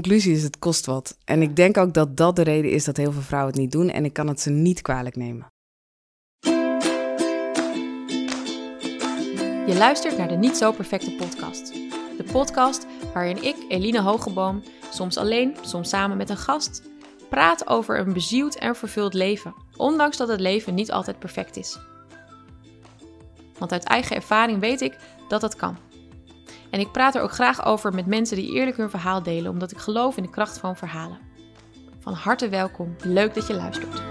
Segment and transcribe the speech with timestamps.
[0.00, 1.18] conclusie is, het kost wat.
[1.24, 3.72] En ik denk ook dat dat de reden is dat heel veel vrouwen het niet
[3.72, 3.90] doen.
[3.90, 5.46] En ik kan het ze niet kwalijk nemen.
[9.66, 11.72] Je luistert naar de Niet Zo Perfecte podcast.
[12.16, 16.82] De podcast waarin ik, Eline Hogeboom, soms alleen, soms samen met een gast,
[17.28, 19.54] praat over een bezield en vervuld leven.
[19.76, 21.78] Ondanks dat het leven niet altijd perfect is.
[23.58, 24.96] Want uit eigen ervaring weet ik
[25.28, 25.83] dat dat kan.
[26.74, 29.70] En ik praat er ook graag over met mensen die eerlijk hun verhaal delen, omdat
[29.70, 31.18] ik geloof in de kracht van verhalen.
[32.00, 34.02] Van harte welkom, leuk dat je luistert.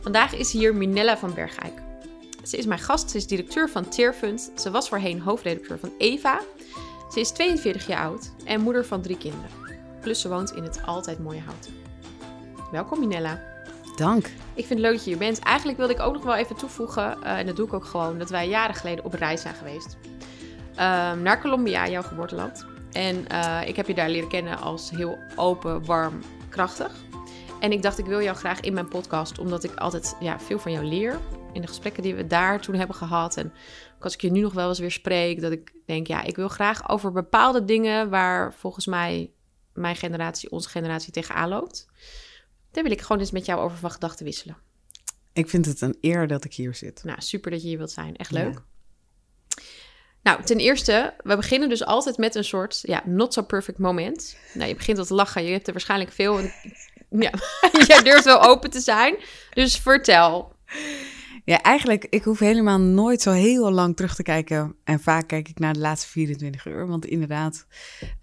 [0.00, 1.82] Vandaag is hier Minella van Bergijk.
[2.42, 4.52] Ze is mijn gast, ze is directeur van Teerfund.
[4.54, 6.40] Ze was voorheen hoofdredacteur van Eva.
[7.12, 9.50] Ze is 42 jaar oud en moeder van drie kinderen.
[10.00, 11.72] Plus ze woont in het altijd mooie houten.
[12.70, 13.49] Welkom Minella.
[14.00, 14.26] Dank.
[14.54, 15.38] Ik vind het leuk dat je hier bent.
[15.38, 18.18] Eigenlijk wilde ik ook nog wel even toevoegen, uh, en dat doe ik ook gewoon,
[18.18, 19.96] dat wij jaren geleden op reis zijn geweest.
[20.72, 22.66] Uh, naar Colombia, jouw geboorteland.
[22.92, 26.92] En uh, ik heb je daar leren kennen als heel open, warm, krachtig.
[27.58, 30.58] En ik dacht, ik wil jou graag in mijn podcast, omdat ik altijd ja, veel
[30.58, 31.18] van jou leer.
[31.52, 33.36] In de gesprekken die we daar toen hebben gehad.
[33.36, 33.52] En
[33.98, 36.48] als ik je nu nog wel eens weer spreek, dat ik denk, ja, ik wil
[36.48, 39.30] graag over bepaalde dingen waar volgens mij
[39.72, 41.88] mijn generatie, onze generatie tegenaan loopt.
[42.70, 44.56] Daar wil ik gewoon eens met jou over van gedachten wisselen.
[45.32, 47.04] Ik vind het een eer dat ik hier zit.
[47.04, 48.16] Nou, super dat je hier wilt zijn.
[48.16, 48.54] Echt leuk.
[48.54, 49.62] Ja.
[50.22, 54.36] Nou, ten eerste, we beginnen dus altijd met een soort, ja, not so perfect moment.
[54.54, 55.44] Nou, je begint al te lachen.
[55.44, 56.38] Je hebt er waarschijnlijk veel.
[56.38, 56.52] En,
[57.26, 57.32] ja,
[57.86, 59.16] jij durft wel open te zijn.
[59.54, 60.54] Dus vertel.
[61.44, 64.76] Ja, eigenlijk, ik hoef helemaal nooit zo heel lang terug te kijken.
[64.84, 66.86] En vaak kijk ik naar de laatste 24 uur.
[66.86, 67.66] Want inderdaad,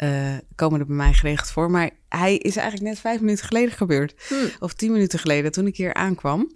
[0.03, 1.71] uh, komen er bij mij geregeld voor.
[1.71, 4.25] Maar hij is eigenlijk net vijf minuten geleden gebeurd.
[4.27, 4.49] Hmm.
[4.59, 6.51] Of tien minuten geleden, toen ik hier aankwam.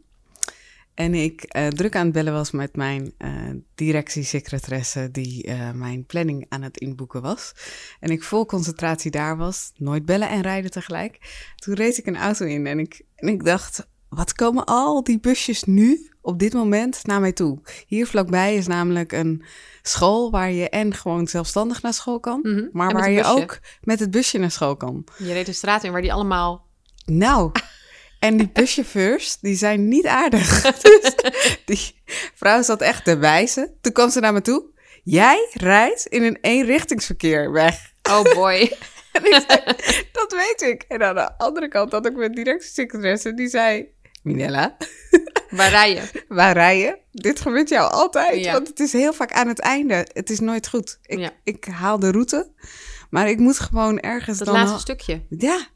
[0.94, 3.30] En ik uh, druk aan het bellen was met mijn uh,
[3.76, 7.54] directiesecretaresse, die uh, mijn planning aan het inboeken was.
[8.00, 11.17] En ik vol concentratie daar was, nooit bellen en rijden tegelijk.
[11.56, 15.20] Toen reed ik een auto in en ik, en ik dacht, wat komen al die
[15.20, 17.59] busjes nu op dit moment naar mij toe?
[17.87, 19.43] Hier vlakbij is namelijk een
[19.82, 22.70] school waar je en gewoon zelfstandig naar school kan, mm -hmm.
[22.71, 25.04] maar waar je ook met het busje naar school kan.
[25.17, 26.65] Je reed de straat in waar die allemaal...
[27.05, 27.52] Nou...
[28.21, 30.61] En die buschauffeurs, die zijn niet aardig.
[30.81, 31.15] dus
[31.65, 32.02] die
[32.36, 33.77] vrouw zat echt te wijzen.
[33.81, 34.65] Toen kwam ze naar me toe.
[35.04, 37.92] Jij rijdt in een eenrichtingsverkeer weg.
[38.10, 38.58] Oh boy.
[39.11, 39.61] en ik zei,
[40.11, 40.86] dat weet ik.
[40.87, 43.33] En aan de andere kant had ik mijn directiesecretaresse.
[43.33, 43.87] Die zei,
[44.21, 44.77] Minella.
[45.49, 46.23] Waar rij je?
[46.27, 46.98] Waar rij je?
[47.11, 48.43] Dit gebeurt jou altijd.
[48.43, 48.52] Ja.
[48.52, 50.08] Want het is heel vaak aan het einde.
[50.14, 50.99] Het is nooit goed.
[51.02, 51.32] Ik, ja.
[51.43, 52.52] ik haal de route.
[53.10, 54.55] Maar ik moet gewoon ergens Dat dan...
[54.55, 55.26] laatste stukje.
[55.30, 55.67] Ja,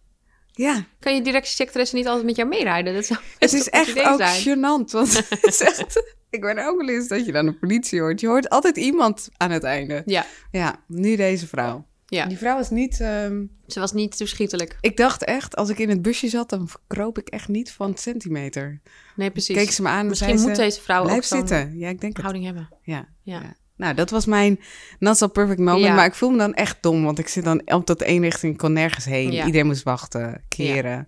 [0.51, 0.85] ja.
[0.99, 2.93] Kan je directiesecretaresse niet altijd met jou meerijden?
[2.93, 4.41] Dat zou het is echt ook zijn.
[4.41, 4.91] gênant.
[4.91, 8.21] Want echt, ik ben ook wel eens dat je dan de politie hoort.
[8.21, 10.01] Je hoort altijd iemand aan het einde.
[10.05, 10.25] Ja.
[10.51, 11.85] Ja, nu deze vrouw.
[12.05, 12.25] Ja.
[12.25, 12.99] Die vrouw was niet...
[12.99, 13.51] Um...
[13.67, 14.77] Ze was niet toeschietelijk.
[14.81, 17.97] Ik dacht echt, als ik in het busje zat, dan kroop ik echt niet van
[17.97, 18.81] centimeter.
[19.15, 19.55] Nee, precies.
[19.55, 21.77] Keek ze me aan Misschien moet ze, deze vrouw blijf ook zitten.
[21.77, 22.55] Ja, ik denk houding het.
[22.55, 22.77] hebben.
[22.83, 23.07] Ja.
[23.21, 23.41] ja.
[23.41, 23.55] ja.
[23.75, 24.59] Nou, dat was mijn
[24.99, 25.83] not so perfect moment.
[25.83, 25.95] Ja.
[25.95, 28.57] Maar ik voel me dan echt dom, want ik zit dan op dat één richting,
[28.57, 29.31] kon nergens heen.
[29.31, 29.45] Ja.
[29.45, 30.91] Iedereen moest wachten, keren.
[30.91, 31.07] Ja.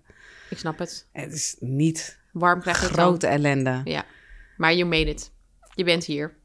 [0.50, 1.08] Ik snap het.
[1.12, 3.80] Het is niet warm krijg grote ellende.
[3.84, 4.04] Ja,
[4.56, 5.32] maar you made it.
[5.74, 6.36] Je bent hier.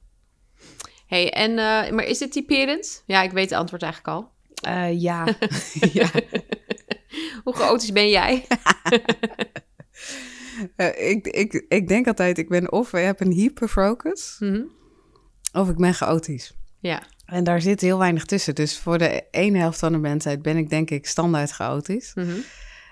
[1.07, 3.03] hey, en uh, maar is dit typerend?
[3.05, 4.31] Ja, ik weet het antwoord eigenlijk al.
[4.67, 5.27] Uh, ja.
[5.99, 6.09] ja.
[7.43, 8.45] Hoe chaotisch ben jij?
[10.77, 14.71] uh, ik, ik, ik denk altijd, ik ben of ik heb een hyperfocus, mm -hmm.
[15.53, 16.53] of ik ben chaotisch.
[16.79, 17.03] Ja.
[17.25, 18.55] En daar zit heel weinig tussen.
[18.55, 22.11] Dus voor de ene helft van de mensheid ben ik denk ik standaard chaotisch.
[22.15, 22.43] Mm -hmm.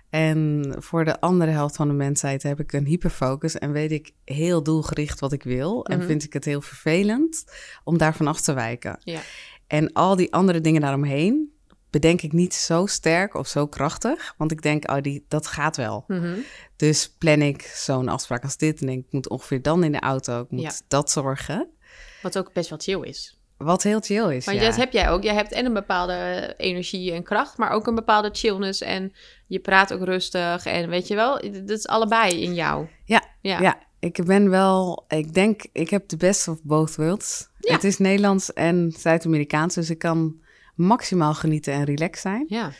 [0.09, 4.11] En voor de andere helft van de mensheid heb ik een hyperfocus en weet ik
[4.25, 5.75] heel doelgericht wat ik wil.
[5.75, 6.01] Mm -hmm.
[6.01, 7.43] En vind ik het heel vervelend
[7.83, 8.97] om daarvan af te wijken.
[8.99, 9.19] Ja.
[9.67, 11.53] En al die andere dingen daaromheen
[11.91, 14.33] bedenk ik niet zo sterk of zo krachtig.
[14.37, 16.03] Want ik denk, oh, die, dat gaat wel.
[16.07, 16.43] Mm -hmm.
[16.75, 18.81] Dus plan ik zo'n afspraak als dit.
[18.81, 20.41] En denk, ik moet ongeveer dan in de auto.
[20.41, 20.71] Ik moet Ja.
[20.87, 21.67] dat zorgen.
[22.21, 23.39] Wat ook best wel chill is.
[23.57, 24.45] Wat heel chill is.
[24.45, 24.63] Want ja.
[24.65, 25.23] dat heb jij ook.
[25.23, 28.81] Jij hebt en een bepaalde energie en kracht, maar ook een bepaalde chillness.
[28.81, 29.13] En
[29.47, 30.65] je praat ook rustig.
[30.65, 32.87] En weet je wel, dat is allebei in jou.
[33.05, 33.59] Ja, Ja.
[33.59, 33.89] ja.
[33.99, 37.49] Ik ben wel, ik denk, ik heb de best of both worlds.
[37.59, 37.73] Ja.
[37.73, 40.39] Het is Nederlands en Zuid-Amerikaans, dus ik kan
[40.81, 42.45] maximaal genieten en relaxed zijn.
[42.47, 42.71] Ja.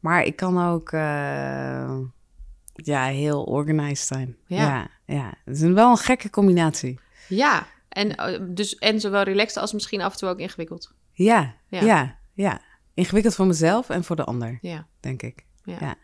[0.00, 1.98] Maar ik kan ook, uh,
[2.74, 4.36] ja, heel organized zijn.
[4.46, 4.56] Ja.
[4.56, 5.32] ja, ja.
[5.44, 6.98] Het is een, wel een gekke combinatie.
[7.28, 7.66] Ja.
[7.88, 10.92] En, uh, dus, en zowel relaxed als misschien af en toe ook ingewikkeld.
[11.12, 11.80] Ja, Ja.
[11.80, 12.60] ja, ja.
[12.94, 14.86] Ingewikkeld voor mezelf en voor de ander, Ja.
[15.00, 15.44] denk ik.
[15.64, 15.94] Ja.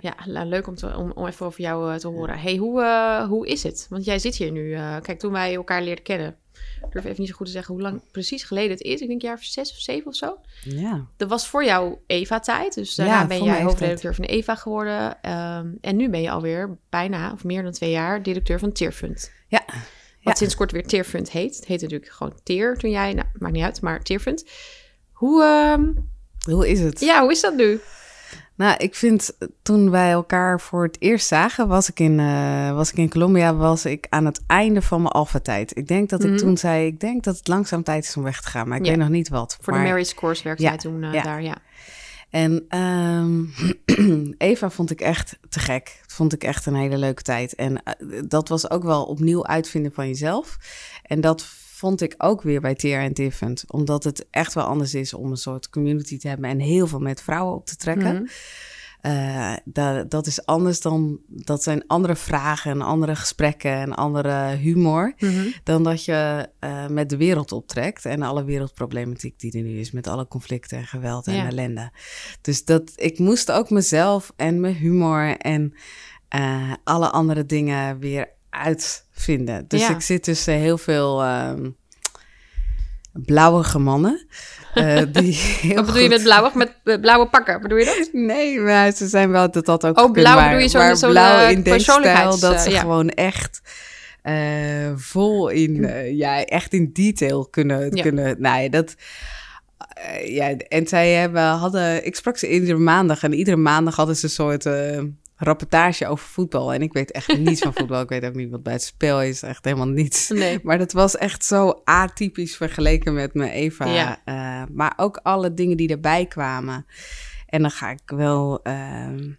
[0.00, 0.14] Ja.
[0.26, 2.38] Nou, leuk om, te, om, om even over jou eh, te horen.
[2.38, 3.86] hey, hoe, eh, hoe is het?
[3.90, 4.74] Want jij zit hier nu.
[4.74, 6.36] eh, kijk, toen wij elkaar leerden kennen...
[6.84, 9.00] Ik durf even niet zo goed te zeggen hoe lang precies geleden het is.
[9.00, 10.38] Ik denk jaar of zes of zeven of zo.
[10.60, 11.06] Ja.
[11.16, 12.74] Dat was voor jou Eva-tijd.
[12.74, 15.22] Dus daarna Ja, ben jij hoofdredacteur van Eva geworden.
[15.22, 19.32] Ehm, en nu ben je alweer bijna, of meer dan twee jaar, directeur van Teerfund.
[19.48, 19.62] Ja.
[19.66, 19.74] Wat
[20.20, 20.34] Ja.
[20.34, 21.56] sinds kort weer Teerfund heet.
[21.56, 23.12] Het heette natuurlijk gewoon Teer toen jij...
[23.14, 24.44] Nou, maakt niet uit, maar Teerfund.
[25.12, 25.92] Hoe, ehm,
[26.54, 27.00] Hoe is het?
[27.00, 27.80] ja, hoe is dat nu?
[28.60, 32.72] Nou, ik vind eh, toen wij elkaar voor het eerst zagen, was ik in, eh,
[32.72, 35.76] was ik in Colombia, was ik aan het einde van mijn alpha-tijd.
[35.76, 36.38] Ik denk dat ik Mhm.
[36.38, 38.84] toen zei, ik denk dat het langzaam tijd is om weg te gaan, maar ik
[38.84, 38.90] Ja.
[38.90, 39.58] weet nog niet wat.
[39.60, 41.22] Voor Maar- de Mary's Course werkte Ja, toen eh, ja.
[41.22, 41.56] daar, ja.
[42.30, 43.44] En ehm,
[44.50, 46.00] Eva vond ik echt te gek.
[46.06, 47.54] Vond ik echt een hele leuke tijd.
[47.54, 47.82] En
[48.28, 50.56] dat was ook wel opnieuw uitvinden van jezelf.
[51.02, 51.46] En dat
[51.80, 53.64] vond ik ook weer bij TR en Tiffend.
[53.66, 56.50] Omdat het echt wel anders is om een soort community te hebben...
[56.50, 58.14] en heel veel met vrouwen op te trekken.
[58.14, 58.24] Mhm.
[59.00, 61.20] Eh, dat, dat is anders dan...
[61.26, 65.14] Dat zijn andere vragen en andere gesprekken en andere humor...
[65.18, 65.50] Mhm.
[65.64, 69.90] dan dat je eh, met de wereld optrekt en alle wereldproblematiek die er nu is,
[69.90, 71.46] met alle conflicten en geweld en Ja.
[71.46, 71.90] ellende.
[72.40, 75.74] Dus dat ik moest ook mezelf en mijn humor en
[76.28, 79.64] eh, alle andere dingen weer uitvinden.
[79.68, 79.90] Dus Ja.
[79.94, 81.68] ik zit tussen heel veel ehm
[83.12, 84.26] blauwige mannen.
[84.74, 86.54] eh, die heel Wat bedoel je met blauwig?
[86.54, 88.08] Met eh, blauwe pakken, bedoel je dat?
[88.12, 89.98] Nee, maar ze zijn wel dat dat ook.
[89.98, 92.80] Oh, blauw bedoel je zo'n- zo'n, blauw eh, in denkstijl, persoonlijkheids, dat eh, ze ja.
[92.80, 93.60] gewoon echt
[94.22, 98.02] eh, vol in, eh, ja, echt in detail kunnen, Ja.
[98.02, 98.40] kunnen.
[98.40, 98.94] Nou ja, dat.
[99.94, 104.16] eh, ja, en zij hebben, hadden, ik sprak ze iedere maandag en iedere maandag hadden
[104.16, 105.02] ze een soort eh,
[105.42, 106.72] rapportage over voetbal.
[106.72, 108.00] En ik weet echt niets van voetbal.
[108.00, 110.28] Ik weet ook niet wat bij het spel is, echt helemaal niets.
[110.28, 110.58] Nee.
[110.62, 113.86] Maar dat was echt zo atypisch vergeleken met mijn Eva.
[113.86, 114.20] Ja.
[114.24, 116.86] Eh, maar ook alle dingen die erbij kwamen.
[117.46, 118.62] En dan ga ik wel.
[118.62, 119.30] ehm,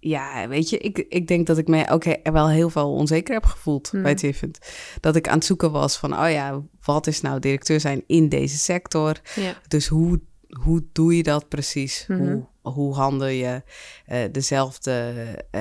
[0.00, 3.34] ja, weet je, ik, ik denk dat ik mij ook he- wel heel veel onzeker
[3.34, 4.02] heb gevoeld Hmm.
[4.02, 4.58] bij Tiffend.
[5.00, 8.28] Dat ik aan het zoeken was van, oh ja, wat is nou directeur zijn in
[8.28, 9.16] deze sector?
[9.34, 9.54] Ja.
[9.68, 12.04] Dus hoe, hoe doe je dat precies?
[12.08, 12.22] Mhm.
[12.22, 13.62] Hoe, hoe handel je
[14.06, 15.14] eh, dezelfde
[15.50, 15.60] eh,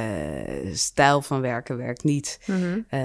[0.74, 2.80] stijl van werken werkt niet Mhm.
[2.90, 3.02] eh,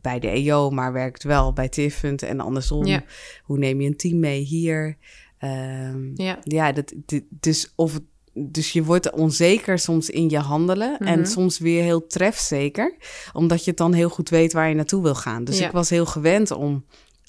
[0.00, 2.84] bij de EO, maar werkt wel bij Tiffend en andersom.
[2.84, 3.02] Ja.
[3.42, 4.96] Hoe neem je een team mee hier?
[5.38, 6.38] Ehm, Ja.
[6.42, 8.00] ja, dat, dit- dus, of,
[8.32, 11.02] dus je wordt onzeker soms in je handelen Mhm.
[11.08, 12.96] en soms weer heel trefzeker,
[13.32, 15.44] omdat je het dan heel goed weet waar je naartoe wil gaan.
[15.44, 15.66] Dus Ja.
[15.66, 16.84] ik was heel gewend om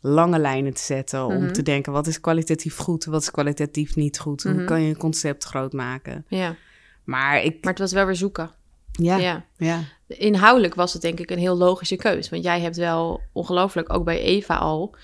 [0.08, 1.52] lange lijnen te zetten, om Mhm.
[1.54, 4.56] te denken wat is kwalitatief goed, wat is kwalitatief niet goed, Mhm.
[4.56, 6.26] hoe kan je een concept groot maken.
[6.28, 6.56] ja.
[7.04, 8.52] Maar ik, Maar het was wel weer zoeken.
[8.92, 9.46] ja, ja.
[9.58, 9.80] Ja.
[10.08, 12.30] Inhoudelijk was het denk ik een heel logische keus.
[12.30, 14.96] Want jij hebt wel ongelooflijk, ook bij Eva al...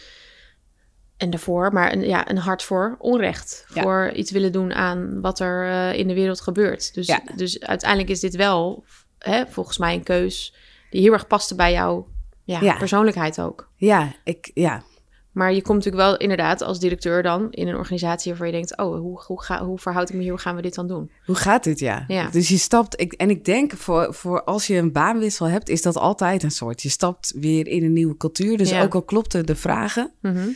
[1.18, 3.65] en daarvoor, maar een, ja, een hart voor onrecht.
[3.74, 3.81] Ja.
[3.81, 6.94] Voor iets willen doen aan wat er eh, in de wereld gebeurt.
[6.94, 7.21] Dus, Ja.
[7.36, 8.83] dus uiteindelijk is dit wel,
[9.18, 10.56] hè, volgens mij, een keus...
[10.89, 12.07] die heel erg paste bij jouw
[12.44, 12.77] Ja.
[12.77, 13.69] persoonlijkheid ook.
[13.75, 14.83] ja, ik, ja,
[15.31, 17.47] Maar je komt natuurlijk wel inderdaad als directeur dan...
[17.51, 18.77] in een organisatie waarvan je denkt...
[18.77, 20.29] oh, hoe, hoe, ga, hoe verhoud ik me hier?
[20.31, 21.11] Hoe gaan we dit dan doen?
[21.25, 22.03] Hoe gaat dit, ja?
[22.07, 22.29] Ja.
[22.29, 25.81] Dus je stapt, ik, en ik denk voor, voor als je een baanwissel hebt, is
[25.81, 26.81] dat altijd een soort.
[26.81, 28.57] Je stapt weer in een nieuwe cultuur.
[28.57, 28.81] Dus Ja.
[28.83, 30.47] ook al klopten de vragen, Mhm.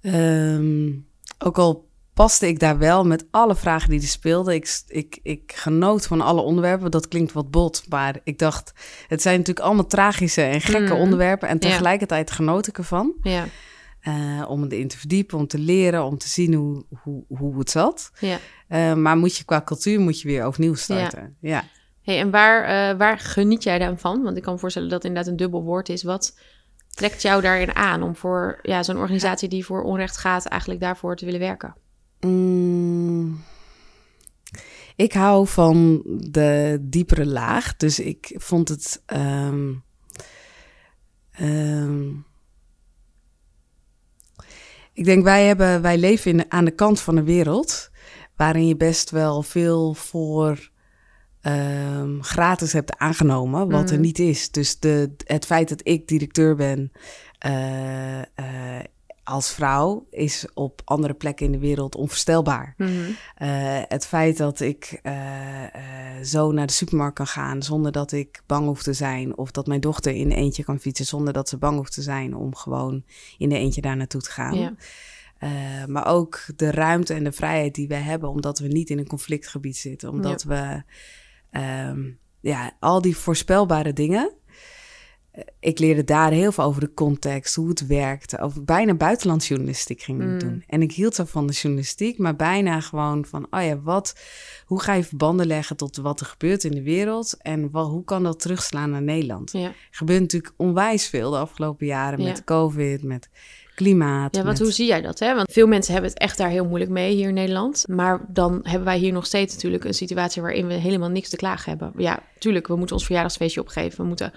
[0.00, 0.90] ehm,
[1.38, 4.54] ook al paste ik daar wel met alle vragen die er speelden.
[4.54, 6.90] Ik, ik, ik genoot van alle onderwerpen.
[6.90, 8.72] Dat klinkt wat bot, maar ik dacht,
[9.08, 11.00] het zijn natuurlijk allemaal tragische en gekke Mhm.
[11.02, 11.48] onderwerpen.
[11.48, 13.12] En tegelijkertijd genoot ik ervan.
[13.22, 13.44] Ja,
[14.00, 17.70] eh, om erin te verdiepen, om te leren, om te zien hoe, hoe, hoe het
[17.70, 18.10] zat.
[18.20, 18.38] ja.
[18.68, 21.36] Eh, maar moet je qua cultuur moet je weer overnieuw starten.
[21.40, 21.64] ja.
[22.02, 24.22] Hey, en waar, eh, waar geniet jij dan van?
[24.22, 26.02] Want ik kan me voorstellen dat het inderdaad een dubbel woord is.
[26.02, 26.38] Wat
[26.88, 31.16] trekt jou daarin aan om voor ja, zo'n organisatie die voor onrecht gaat, eigenlijk daarvoor
[31.16, 31.74] te willen werken?
[32.20, 33.40] Mm,
[34.96, 37.76] ik hou van de diepere laag.
[37.76, 39.02] Dus ik vond het.
[39.06, 39.74] ehm,
[41.30, 42.10] ehm,
[44.98, 47.90] ik denk, wij, hebben, wij leven in, aan de kant van de wereld.
[48.36, 50.70] Waarin je best wel veel voor
[51.40, 54.04] ehm, gratis hebt aangenomen, wat er Mhm.
[54.04, 54.50] niet is.
[54.50, 56.92] Dus de, het feit dat ik directeur ben
[57.38, 58.84] eh, eh,
[59.28, 62.74] als vrouw is op andere plekken in de wereld onvoorstelbaar.
[62.76, 62.90] Mhm.
[63.34, 63.48] Eh,
[63.88, 68.42] het feit dat ik eh, eh, zo naar de supermarkt kan gaan zonder dat ik
[68.46, 69.36] bang hoef te zijn.
[69.36, 72.34] Of dat mijn dochter in eentje kan fietsen zonder dat ze bang hoeft te zijn
[72.34, 73.04] om gewoon
[73.38, 74.54] in de eentje daar naartoe te gaan.
[74.54, 74.72] Ja.
[75.86, 79.06] Maar ook de ruimte en de vrijheid die wij hebben, omdat we niet in een
[79.06, 80.10] conflictgebied zitten.
[80.10, 80.82] Omdat we,
[81.50, 84.32] ehm, ja, al die voorspelbare dingen.
[85.60, 88.40] Ik leerde daar heel veel over de context, hoe het werkte.
[88.40, 90.38] Over bijna buitenlandsjournalistiek ging ik Mm.
[90.38, 90.64] doen.
[90.66, 94.14] En ik hield zo van de journalistiek, maar bijna gewoon van, oh ja, wat,
[94.66, 98.04] hoe ga je verbanden leggen tot wat er gebeurt in de wereld en wat, hoe
[98.04, 99.52] kan dat terugslaan naar Nederland?
[99.52, 99.66] Ja.
[99.66, 102.28] Er gebeurt natuurlijk onwijs veel de afgelopen jaren Ja.
[102.28, 103.28] met COVID, met
[103.74, 104.34] klimaat.
[104.36, 105.18] Ja, want met- hoe zie jij dat?
[105.18, 105.34] Hè?
[105.34, 107.84] Want veel mensen hebben het echt daar heel moeilijk mee hier in Nederland.
[107.88, 111.36] Maar dan hebben wij hier nog steeds natuurlijk een situatie waarin we helemaal niks te
[111.36, 111.92] klagen hebben.
[111.96, 114.00] Ja, tuurlijk, we moeten ons verjaardagsfeestje opgeven.
[114.00, 114.32] We moeten,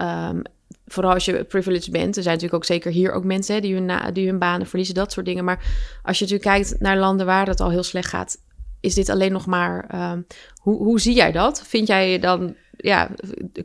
[0.00, 0.40] ehm,
[0.86, 3.74] vooral als je privileged bent, er zijn natuurlijk ook zeker hier ook mensen hè, die,
[3.74, 5.44] hun die hun banen verliezen, dat soort dingen.
[5.44, 5.64] Maar
[6.02, 8.36] als je natuurlijk kijkt naar landen waar het al heel slecht gaat,
[8.80, 9.84] is dit alleen nog maar.
[9.88, 10.22] ehm,
[10.60, 11.62] hoe, hoe zie jij dat?
[11.66, 12.54] Vind jij dan.
[12.76, 13.10] Ja,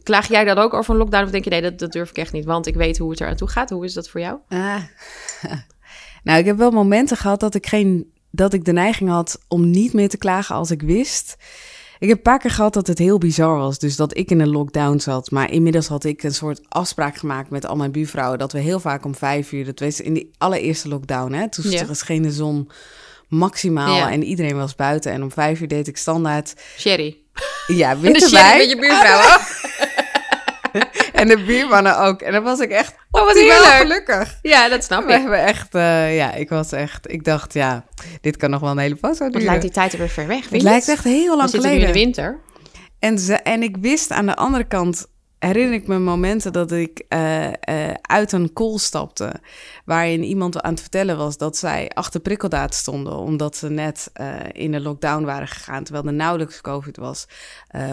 [0.04, 1.24] klaag jij dan ook over een lockdown?
[1.24, 3.20] Of denk je nee, dat, dat durf ik echt niet, want ik weet hoe het
[3.20, 3.70] er aan toe gaat.
[3.70, 4.39] Hoe is dat voor jou?
[4.50, 4.84] Ah.
[6.24, 9.70] nou, ik heb wel momenten gehad dat ik, geen, dat ik de neiging had om
[9.70, 11.38] niet meer te klagen als ik wist.
[12.00, 13.80] Ik heb een paar keer gehad dat het heel bizar was.
[13.80, 15.32] Dus dat ik in een lockdown zat.
[15.32, 18.40] Maar inmiddels had ik een soort afspraak gemaakt met al mijn buurvrouwen.
[18.40, 21.70] Dat we heel vaak om vijf uur, dat was in die allereerste lockdown, hè, toen
[21.72, 21.94] Ja.
[21.94, 22.70] scheen de zon
[23.28, 24.12] maximaal Ja.
[24.12, 25.12] en iedereen was buiten.
[25.12, 27.18] En om vijf uur deed ik standaard, Sherry.
[27.68, 28.58] ja, De witte sherry wijn.
[28.58, 29.38] met je buurvrouw.
[31.15, 32.22] En de buurmannen ook.
[32.22, 33.75] En dan was ik echt Oh, wat optimaal heerlijk.
[33.81, 34.39] gelukkig.
[34.41, 35.19] Ja, dat snap We ik.
[35.19, 37.84] hebben echt, eh, ja, ik was echt, ik dacht, ja,
[38.22, 39.45] dit kan nog wel een hele foto Wat duren.
[39.48, 41.75] lijkt die tijd er weer ver weg, het lijkt echt heel We lang zitten nu
[41.75, 42.01] in geleden.
[42.01, 42.39] de winter.
[43.00, 45.07] En, ze, en ik wist aan de andere kant,
[45.39, 49.34] herinner ik me momenten dat ik eh, eh, uit een call stapte.
[49.86, 53.18] Waarin iemand aan het vertellen was dat zij achter prikkeldaad stonden.
[53.18, 55.84] Omdat ze net eh, in de lockdown waren gegaan.
[55.84, 57.27] Terwijl er nauwelijks COVID was.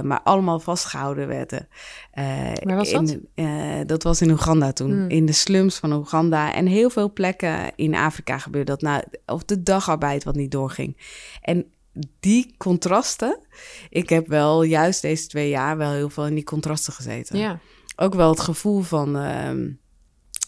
[0.02, 1.68] maar allemaal vastgehouden werden.
[2.12, 3.18] Waar was dat?
[3.34, 4.90] in- dat was in Oeganda toen.
[4.90, 5.08] Hmm.
[5.08, 6.54] In de slums van Oeganda.
[6.54, 8.80] En heel veel plekken in Afrika gebeurde dat.
[8.82, 10.96] Nou, of de dagarbeid wat niet doorging.
[11.40, 11.66] En
[12.20, 13.38] die contrasten.
[13.90, 17.38] Ik heb wel juist deze twee jaar wel heel veel in die contrasten gezeten.
[17.38, 17.60] Ja.
[17.96, 19.16] Ook wel het gevoel van.
[19.16, 19.68] ehm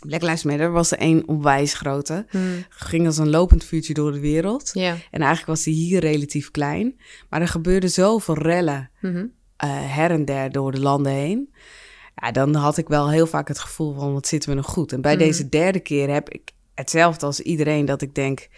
[0.06, 2.26] Black Lives Matter was er één onwijs grote.
[2.30, 2.64] Hmm.
[2.68, 4.70] Ging als een lopend vuurtje door de wereld.
[4.72, 4.90] Ja.
[5.10, 7.00] En eigenlijk was die hier relatief klein.
[7.30, 8.90] Maar er gebeurde zoveel rellen
[9.56, 11.54] eh, her en der door de landen heen.
[12.14, 14.92] Ja, dan had ik wel heel vaak het gevoel van wat zitten we nog goed.
[14.92, 15.22] En bij Mhm.
[15.24, 18.48] deze derde keer heb ik hetzelfde als iedereen dat ik denk,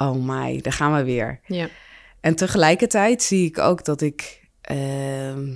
[0.00, 1.40] oh my, daar gaan we weer.
[1.46, 1.68] Ja.
[2.20, 5.52] En tegelijkertijd zie ik ook dat ik, ehm,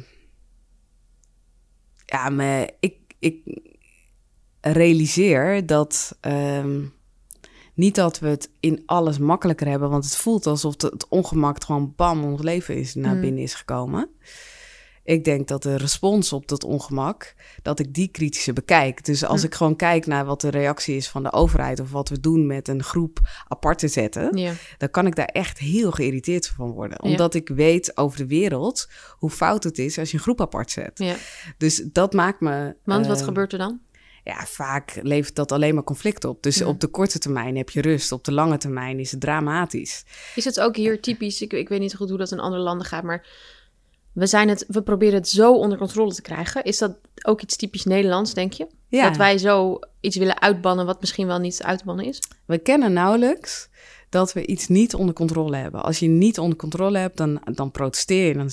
[2.04, 3.60] ja, me, ik, ik
[4.60, 6.80] realiseer dat ehm,
[7.74, 11.64] niet dat we het in alles makkelijker hebben, want het voelt alsof het, het ongemak
[11.64, 13.20] gewoon bam ons leven is naar Mm.
[13.20, 14.08] binnen is gekomen.
[15.04, 19.04] Ik denk dat de respons op dat ongemak, dat ik die kritische bekijk.
[19.04, 19.46] Dus als Hm.
[19.46, 22.46] ik gewoon kijk naar wat de reactie is van de overheid of wat we doen
[22.46, 23.18] met een groep
[23.48, 24.52] apart te zetten, Ja.
[24.78, 26.98] dan kan ik daar echt heel geïrriteerd van worden.
[27.02, 27.10] Ja.
[27.10, 30.70] Omdat ik weet over de wereld hoe fout het is als je een groep apart
[30.70, 30.98] zet.
[30.98, 31.14] ja.
[31.58, 32.76] Dus dat maakt me.
[32.84, 33.80] Want wat eh, gebeurt er dan?
[34.24, 36.42] Ja, vaak levert dat alleen maar conflict op.
[36.42, 36.66] Dus Ja.
[36.66, 38.12] op de korte termijn heb je rust.
[38.12, 40.04] Op de lange termijn is het dramatisch.
[40.34, 41.42] Is het ook hier typisch?
[41.42, 43.26] Ik, ik weet niet goed hoe dat in andere landen gaat, maar
[44.12, 46.64] we, zijn het, we proberen het zo onder controle te krijgen.
[46.64, 48.66] Is dat ook iets typisch Nederlands, denk je?
[48.88, 52.20] Ja, Dat wij zo iets willen uitbannen wat misschien wel niet uitbannen is?
[52.46, 53.70] we kennen nauwelijks
[54.12, 55.82] dat we iets niet onder controle hebben.
[55.82, 58.34] Als je niet onder controle hebt, dan, dan protesteer je.
[58.34, 58.50] Dan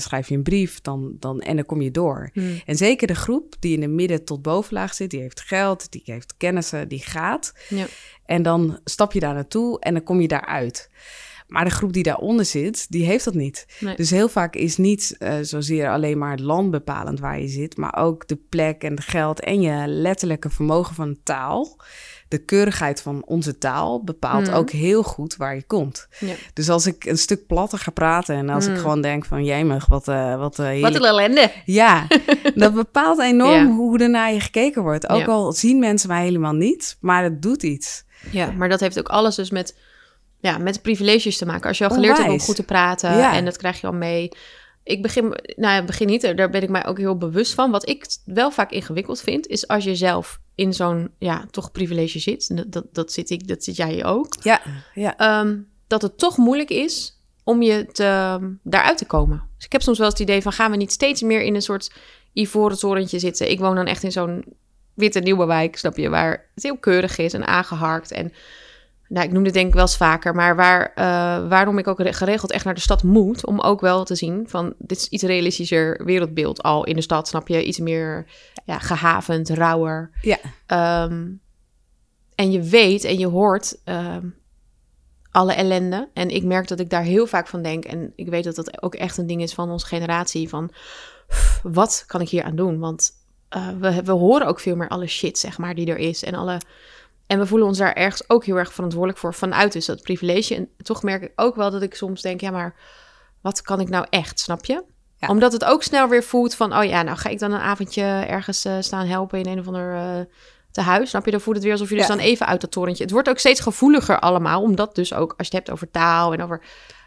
[0.00, 2.30] schrijf je een brief dan, dan, en dan kom je door.
[2.32, 2.60] Hmm.
[2.66, 6.02] En zeker de groep die in de midden tot bovenlaag zit, die heeft geld, die
[6.04, 7.52] heeft kennissen, die gaat.
[7.68, 7.86] Ja.
[8.26, 10.90] En dan stap je daar naartoe en dan kom je daaruit.
[11.52, 13.66] Maar de groep die daaronder zit, die heeft dat niet.
[13.80, 13.96] Nee.
[13.96, 17.76] Dus heel vaak is niet eh, zozeer alleen maar het land bepalend waar je zit,
[17.76, 21.80] maar ook de plek en het geld en je letterlijke vermogen van taal.
[22.28, 24.56] De keurigheid van onze taal bepaalt Mhm.
[24.56, 26.06] ook heel goed waar je komt.
[26.20, 26.34] Ja.
[26.54, 28.80] Dus als ik een stuk platter ga praten en als ik Mhm.
[28.80, 31.52] gewoon denk van jemig, wat, eh wat eh, Wat een ellende.
[31.64, 32.06] ja,
[32.54, 33.74] dat bepaalt enorm Ja.
[33.74, 35.08] hoe er naar je gekeken wordt.
[35.08, 35.26] Ook Ja.
[35.26, 38.04] al zien mensen mij helemaal niet, maar het doet iets.
[38.30, 39.76] Ja, maar dat heeft ook alles dus met,
[40.42, 41.68] ja, met privileges te maken.
[41.68, 43.34] Als je al geleerd hebt om goed te praten Ja.
[43.34, 44.28] en dat krijg je al mee.
[44.84, 45.24] Ik begin,
[45.56, 47.70] nou ja, begin niet, daar ben ik mij ook heel bewust van.
[47.70, 52.18] Wat ik wel vaak ingewikkeld vind, is als je zelf in zo'n, ja, toch privilege
[52.18, 52.56] zit.
[52.56, 54.36] Dat, dat, dat zit ik, dat zit jij ook.
[54.42, 54.60] Ja,
[54.94, 55.16] ja.
[55.16, 55.56] Ehm,
[55.86, 59.42] dat het toch moeilijk is om je te, daaruit te komen.
[59.56, 61.62] Dus ik heb soms wel het idee van, gaan we niet steeds meer in een
[61.62, 61.92] soort
[62.32, 63.50] ivoren torentje zitten?
[63.50, 64.44] Ik woon dan echt in zo'n
[64.94, 68.10] witte nieuwe wijk, snap je, waar het heel keurig is en aangeharkt.
[68.10, 68.32] En
[69.12, 72.00] nou, ik noem dit denk ik wel eens vaker, maar waar, eh, waarom ik ook
[72.00, 75.08] re- geregeld echt naar de stad moet, om ook wel te zien van, dit is
[75.08, 77.64] iets realistischer wereldbeeld al in de stad, snap je?
[77.64, 78.26] Iets meer
[78.64, 80.10] ja, gehavend, rauwer.
[80.20, 80.38] ja.
[80.66, 81.26] Ehm,
[82.34, 84.26] en je weet en je hoort ehm,
[85.30, 86.08] alle ellende.
[86.14, 87.84] En ik merk dat ik daar heel vaak van denk.
[87.84, 90.48] En ik weet dat dat ook echt een ding is van onze generatie.
[90.48, 90.70] Van
[91.28, 92.78] "Pff, wat kan ik hier aan doen?
[92.78, 93.10] Want
[93.48, 96.24] eh, we, we horen ook veel meer alle shit, zeg maar, die er is.
[96.24, 96.60] En, alle,
[97.32, 100.54] en we voelen ons daar ergens ook heel erg verantwoordelijk voor vanuit dus dat privilege.
[100.54, 102.74] En toch merk ik ook wel dat ik soms denk, ja, maar
[103.40, 104.84] wat kan ik nou echt, snap je?
[105.16, 105.28] Ja.
[105.28, 108.02] Omdat het ook snel weer voelt van, oh ja, nou ga ik dan een avondje
[108.04, 110.24] ergens eh, staan helpen in een of ander uh,
[110.70, 111.08] tehuis.
[111.08, 111.30] Snap je?
[111.30, 113.02] Dan voelt het weer alsof je dus dan even uit dat torentje.
[113.02, 116.32] Het wordt ook steeds gevoeliger allemaal, omdat dus ook als je het hebt over taal
[116.32, 116.62] en over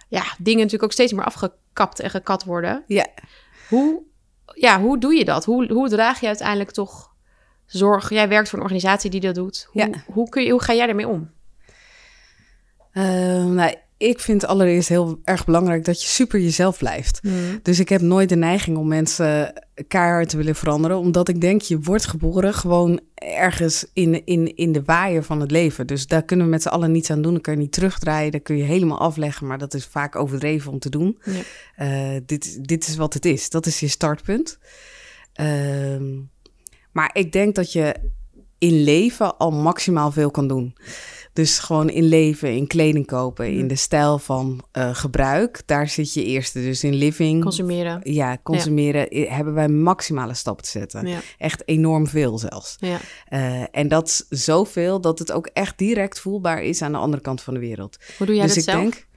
[0.08, 2.84] ja, dingen natuurlijk ook steeds meer afgekapt en gekat worden.
[2.88, 3.08] Ja.
[3.70, 4.03] Hoe,
[4.53, 5.46] ja, hoe doe je dat?
[5.46, 7.14] Hoe, hoe draag je uiteindelijk toch
[7.65, 8.10] zorg?
[8.10, 9.67] Jij werkt voor een organisatie die dat doet.
[9.72, 10.03] Hoe, Ja.
[10.05, 11.31] hoe, kun je, hoe ga jij ermee om?
[12.91, 13.03] Eh,
[13.45, 17.22] nou, ik vind allereerst heel erg belangrijk dat je super jezelf blijft.
[17.62, 19.53] Dus ik heb nooit de neiging om mensen
[19.88, 20.98] keihard te willen veranderen.
[20.98, 25.51] Omdat ik denk, je wordt geboren gewoon ergens in, in, in de waaier van het
[25.51, 25.88] leven.
[25.88, 27.34] Dus daar kunnen we met z'n allen niets aan doen.
[27.34, 28.31] Dan kun je niet terugdraaien.
[28.31, 29.48] Dat kun je helemaal afleggen.
[29.48, 31.17] Maar dat is vaak overdreven om te doen.
[31.24, 31.41] Ja.
[32.15, 33.50] Eh, dit, dit is wat het is.
[33.50, 34.57] Dat is je startpunt.
[35.34, 36.05] Ehm,
[36.95, 37.95] maar ik denk dat je
[38.57, 40.75] in leven al maximaal veel kan doen.
[41.33, 45.61] Dus gewoon in leven, in kleding kopen, in de stijl van eh, gebruik.
[45.65, 46.61] Daar zit je eerste.
[46.61, 47.41] Dus in living.
[47.41, 47.99] Consumeren.
[48.03, 51.07] ja, consumeren eh, hebben wij maximale stappen te zetten.
[51.07, 51.19] Ja.
[51.37, 52.75] Echt enorm veel zelfs.
[52.79, 52.99] Ja.
[53.27, 57.21] Eh, en dat is zoveel dat het ook echt direct voelbaar is aan de andere
[57.21, 57.97] kant van de wereld.
[58.17, 58.81] Hoe doe jij dus dat ik zelf?
[58.81, 59.07] denk,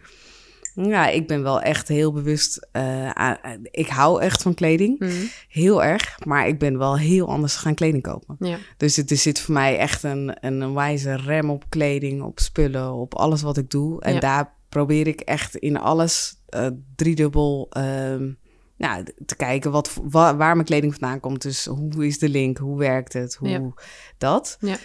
[0.87, 2.69] ja, ik ben wel echt heel bewust.
[2.73, 5.13] aan- aan- ik hou echt van kleding, Mhm.
[5.49, 6.19] heel erg.
[6.25, 8.37] Maar ik ben wel heel anders gaan kleding kopen.
[8.39, 8.59] Ja.
[8.77, 12.39] Dus het er zit voor mij echt een, een, een wijze rem op kleding, op
[12.41, 14.01] spullen, op alles wat ik doe.
[14.01, 14.21] En Ja.
[14.21, 16.67] daar probeer ik echt in alles eh,
[16.97, 18.33] driedubbel ehm,
[18.77, 21.43] nou, te kijken wat, wa- waar mijn kleding vandaan komt.
[21.43, 23.73] Dus hoe is de link, hoe werkt het, hoe Ja.
[24.19, 24.57] dat.
[24.61, 24.77] Ja.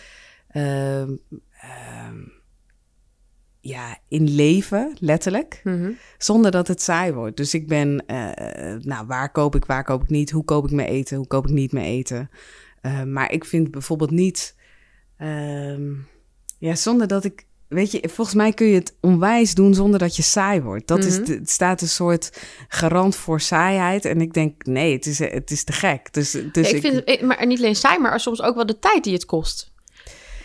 [0.48, 1.12] Ehm,
[1.62, 2.18] ehm,
[3.66, 5.62] ja, in leven, letterlijk.
[5.64, 5.92] Mhm.
[6.18, 7.38] Zonder dat het saai wordt.
[7.38, 10.32] Dus ik ben, eh, nou, waar koop ik, waar koop ik niet?
[10.32, 11.18] Hoe koop ik mijn eten?
[11.18, 12.30] Hoe koop ik niet mijn eten?
[12.82, 14.56] Eh, maar ik vind bijvoorbeeld niet,
[15.18, 15.92] ehm,
[16.58, 20.16] ja, zonder dat ik, weet je, volgens mij kun je het onwijs doen zonder dat
[20.16, 20.88] je saai wordt.
[20.88, 21.26] Dat is, Mhm.
[21.26, 24.06] de- het staat een soort garant voor saaiheid.
[24.06, 26.14] En ik denk, nee, het is, het is te gek.
[26.14, 28.66] Dus, dus Ja, ik vind het, ik- maar niet alleen saai, maar soms ook wel
[28.66, 29.72] de tijd die het kost.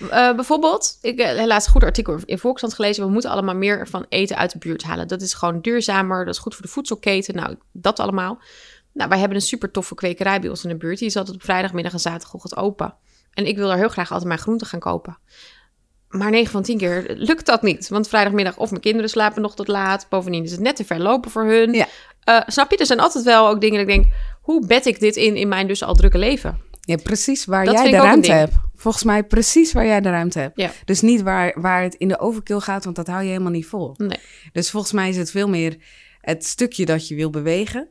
[0.00, 3.05] Eh, bijvoorbeeld, ik heb helaas een goed artikel in Volkskrant gelezen.
[3.05, 5.09] We moeten allemaal meer van eten uit de buurt halen.
[5.09, 7.35] Dat is gewoon duurzamer, dat is goed voor de voedselketen.
[7.35, 8.40] Nou, dat allemaal.
[8.92, 10.99] Nou, wij hebben een super toffe kwekerij bij ons in de buurt.
[10.99, 12.94] Die is altijd op vrijdagmiddag en zaterdagochtend open.
[13.33, 15.18] En ik wil daar heel graag altijd mijn groenten gaan kopen.
[16.09, 17.88] Maar 9 van 10 keer lukt dat niet.
[17.88, 20.07] Want vrijdagmiddag of mijn kinderen slapen nog tot laat.
[20.09, 21.73] Bovendien is het net te ver lopen voor hun.
[21.73, 21.87] Ja.
[22.25, 22.77] Eh, snap je?
[22.77, 24.14] Er zijn altijd wel ook dingen dat ik denk...
[24.42, 26.61] hoe bed ik dit in in mijn dus al drukke leven?
[26.88, 28.53] Ja, precies waar Dat jij de ruimte hebt.
[28.74, 30.61] Volgens mij precies waar jij de ruimte hebt.
[30.61, 30.70] Ja.
[30.85, 33.66] Dus niet waar, waar het in de overkill gaat, want dat hou je helemaal niet
[33.66, 33.94] vol.
[33.96, 34.18] Nee.
[34.53, 35.77] Dus volgens mij is het veel meer
[36.20, 37.88] het stukje dat je wil bewegen.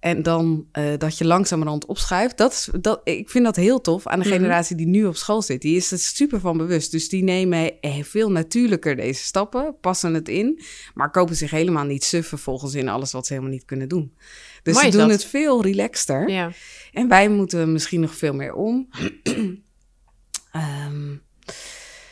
[0.00, 2.36] En dan eh, dat je langzamerhand opschuift.
[2.36, 4.34] Dat is, dat, ik vind dat heel tof aan de Mhm.
[4.34, 5.62] generatie die nu op school zit.
[5.62, 6.90] Die is er super van bewust.
[6.90, 10.60] Dus die nemen eh, veel natuurlijker deze stappen, passen het in.
[10.94, 14.14] Maar kopen zich helemaal niet suf vervolgens in alles wat ze helemaal niet kunnen doen.
[14.62, 15.16] Dus Mooi ze doen dat.
[15.20, 16.28] het veel relaxter.
[16.28, 16.50] Ja.
[16.96, 18.88] En wij moeten misschien nog veel meer om.
[20.52, 21.06] Ehm,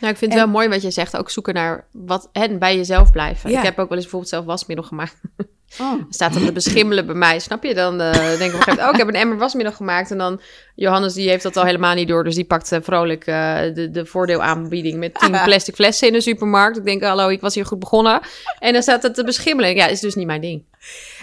[0.01, 1.17] Nou, ik vind En- het wel mooi wat je zegt.
[1.17, 3.51] Ook zoeken naar wat en bij jezelf blijven.
[3.51, 3.59] Ja.
[3.59, 5.21] Ik heb ook wel eens bijvoorbeeld zelf wasmiddel gemaakt.
[5.81, 7.75] oh, Staat er te beschimmelen bij mij, snap je?
[7.75, 10.11] Dan eh, denk ik op een gegeven moment, oh, ik heb een emmer wasmiddel gemaakt.
[10.11, 10.41] En dan,
[10.75, 12.25] Johannes, die heeft dat al helemaal niet door.
[12.25, 16.21] Dus die pakt eh, vrolijk eh, de, de voordeelaanbieding met tien plastic flessen in de
[16.21, 16.77] supermarkt.
[16.77, 18.21] Ik denk, hallo, ik was hier goed begonnen.
[18.59, 19.75] En dan staat het te beschimmelen.
[19.75, 20.65] Ja, is dus niet mijn ding.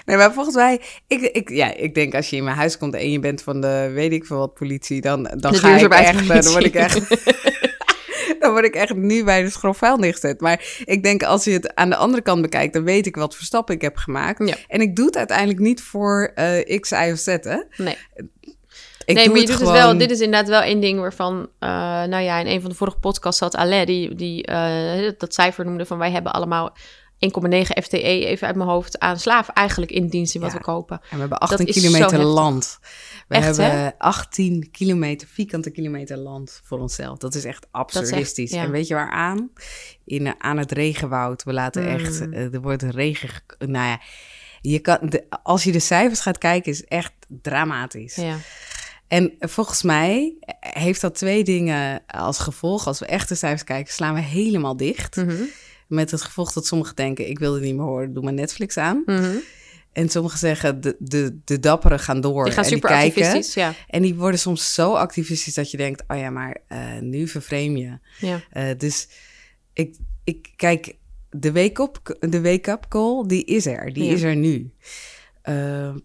[0.05, 2.93] Nee, maar volgens mij, ik, ik, ja, ik denk als je in mijn huis komt
[2.93, 5.93] en je bent van de, weet ik veel wat, politie, dan, dan De ga ik
[5.93, 6.99] echt, dan word ik echt,
[8.45, 10.41] dan word ik echt nu bij de schroffel neergezet.
[10.41, 13.35] Maar ik denk als je het aan de andere kant bekijkt, dan weet ik wat
[13.35, 14.47] voor stappen ik heb gemaakt.
[14.47, 14.55] Ja.
[14.67, 17.61] En ik doe het uiteindelijk niet voor eh, X, Y of Z, hè.
[17.77, 17.97] Nee,
[19.05, 19.73] Ik nee doe maar je het doet gewoon...
[19.73, 19.97] het wel.
[19.97, 21.69] Dit is inderdaad wel één ding waarvan, eh,
[22.03, 25.65] nou ja, in een van de vorige podcasts zat Alain, die, die eh, dat cijfer
[25.65, 26.73] noemde van wij hebben allemaal
[27.25, 30.57] 1,9 FTE, even uit mijn hoofd, aan slaaf eigenlijk in dienst in wat Ja.
[30.57, 30.97] we kopen.
[30.97, 32.79] En we hebben 18 is zo kilometer heftig.
[33.31, 33.63] We Echt, hè?
[33.63, 37.17] hebben 18 kilometer, vierkante kilometer land voor onszelf.
[37.17, 38.51] Dat is echt absurdistisch.
[38.51, 38.63] ja.
[38.63, 39.49] En weet je waar aan?
[40.05, 41.43] In, eh, aan het regenwoud.
[41.43, 42.33] We laten echt, Mm.
[42.33, 43.99] eh, er wordt regen, ge- nou ja,
[44.61, 48.15] je kan, de, als je de cijfers gaat kijken, is echt dramatisch.
[48.15, 48.37] Ja.
[49.07, 52.87] En volgens mij heeft dat twee dingen als gevolg.
[52.87, 55.15] Als we echt de cijfers kijken, slaan we helemaal dicht.
[55.15, 55.35] Mhm.
[55.87, 58.77] Met het gevolg dat sommigen denken, ik wil het niet meer horen, doe maar Netflix
[58.77, 59.03] aan.
[59.05, 59.35] Mhm.
[59.93, 63.21] En sommigen zeggen, de, de, de dapperen gaan door Die gaan en super die kijken.
[63.23, 63.73] activistisch, ja.
[63.87, 67.77] En die worden soms zo activistisch dat je denkt, oh ja, maar eh, nu vervreem
[67.77, 67.97] je.
[68.19, 68.41] ja.
[68.49, 69.07] Eh, dus
[69.73, 70.95] ik, ik kijk,
[71.29, 73.93] de wake-up de wake-up call, die is er.
[73.93, 74.11] Die Ja.
[74.13, 74.71] is er nu.
[75.41, 75.95] Eh,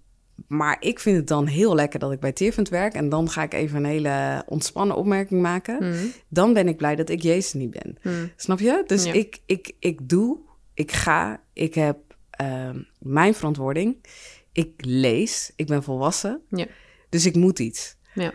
[0.49, 2.95] maar ik vind het dan heel lekker dat ik bij Tirvent werk.
[2.95, 5.79] En dan ga ik even een hele ontspannen opmerking maken.
[5.85, 6.13] Mm.
[6.29, 7.99] Dan ben ik blij dat ik Jezus niet ben.
[8.03, 8.31] Mm.
[8.37, 8.83] Snap je?
[8.87, 9.13] Dus Ja.
[9.13, 10.39] ik, ik, ik doe,
[10.75, 11.97] ik ga, ik heb
[12.37, 14.05] ehm, mijn verantwoording.
[14.53, 16.43] Ik lees, ik ben volwassen.
[16.49, 16.67] Ja.
[17.09, 17.97] Dus ik moet iets.
[18.15, 18.33] Ja.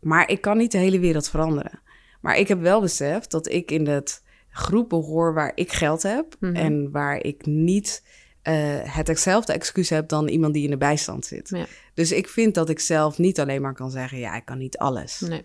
[0.00, 1.80] Maar ik kan niet de hele wereld veranderen.
[2.20, 6.36] Maar ik heb wel beseft dat ik in dat groep behoor waar ik geld heb.
[6.40, 6.54] Mhm.
[6.54, 8.02] En waar ik niet
[8.42, 11.48] eh, hetzelfde excuus heb dan iemand die in de bijstand zit.
[11.48, 11.66] Ja.
[11.94, 14.78] Dus ik vind dat ik zelf niet alleen maar kan zeggen, ja, ik kan niet
[14.78, 15.20] alles.
[15.20, 15.44] Nee.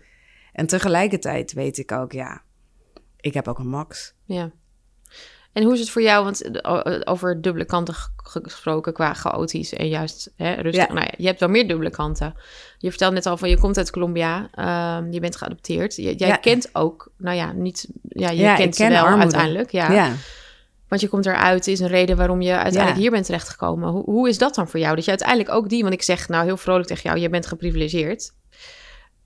[0.52, 2.42] En tegelijkertijd weet ik ook, ja,
[3.20, 4.14] ik heb ook een max.
[4.24, 4.52] Ja.
[5.54, 9.72] En hoe is het voor jou, want eh, o- over dubbele kanten gesproken qua chaotisch
[9.74, 10.86] en juist hè, rustig.
[10.86, 10.92] Ja.
[10.92, 12.34] Nou ja, je hebt wel meer dubbele kanten.
[12.78, 15.96] Je vertelde net al van je komt uit Colombia, ehm, je bent geadopteerd.
[15.96, 16.36] Jij Ja.
[16.36, 19.22] kent ook, nou ja, niet, ja, je Ja, kent ze wel armoede.
[19.22, 19.70] uiteindelijk.
[19.70, 20.12] Ja.
[20.88, 23.88] Want je komt eruit, is een reden waarom je uiteindelijk hier bent terechtgekomen.
[23.90, 24.94] Hoe, hoe is dat dan voor jou?
[24.94, 27.46] Dat je uiteindelijk ook die, want ik zeg nou heel vrolijk tegen jou, je bent
[27.46, 28.32] geprivilegeerd.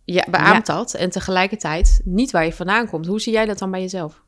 [0.05, 3.07] Je beaamt dat en tegelijkertijd niet waar je vandaan komt.
[3.07, 4.23] Hoe zie jij dat dan bij jezelf?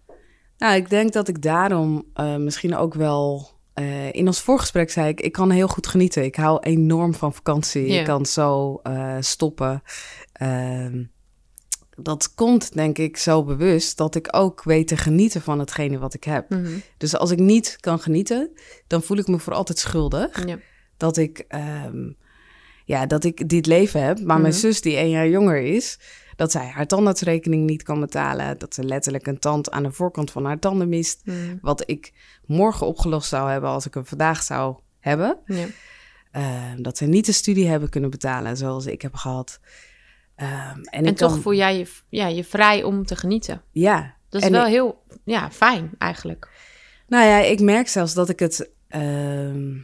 [0.60, 3.48] Nou, ik denk dat ik daarom eh, misschien ook wel...
[3.74, 6.24] eh, in ons voorgesprek zei ik, ik kan heel goed genieten.
[6.24, 7.86] Ik hou enorm van vakantie.
[7.86, 9.82] Ik kan zo eh, stoppen.
[10.32, 11.04] Ehm,
[11.96, 16.14] dat komt, denk ik, zo bewust dat ik ook weet te genieten van hetgene wat
[16.14, 16.50] ik heb.
[16.50, 16.78] Mhm.
[16.96, 18.50] Dus als ik niet kan genieten,
[18.86, 20.44] dan voel ik me voor altijd schuldig.
[20.96, 22.10] Dat ik, ehm,
[22.84, 24.20] ja, dat ik dit leven heb.
[24.20, 24.60] Maar mijn Mhm.
[24.62, 25.98] zus, die één jaar jonger is,
[26.40, 28.58] dat zij haar tandartsrekening niet kan betalen.
[28.58, 31.20] Dat ze letterlijk een tand aan de voorkant van haar tanden mist.
[31.24, 31.36] Mhm.
[31.60, 32.12] Wat ik
[32.46, 35.38] morgen opgelost zou hebben als ik hem vandaag zou hebben.
[35.46, 35.66] Ja.
[36.30, 39.60] Ehm, dat ze niet de studie hebben kunnen betalen zoals ik heb gehad.
[40.34, 43.62] Ehm, en toch voel jij je, ja, je vrij om te genieten.
[43.70, 44.14] Ja.
[44.28, 46.48] Dat is wel ik- heel ja, fijn eigenlijk.
[47.08, 49.76] Nou ja, ik merk zelfs dat ik het, ehm,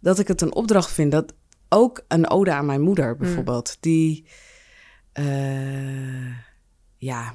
[0.00, 1.12] dat ik het een opdracht vind.
[1.12, 1.34] Dat
[1.68, 4.26] ook een ode aan mijn moeder bijvoorbeeld, die,
[5.12, 6.32] eh,
[6.96, 7.34] ja,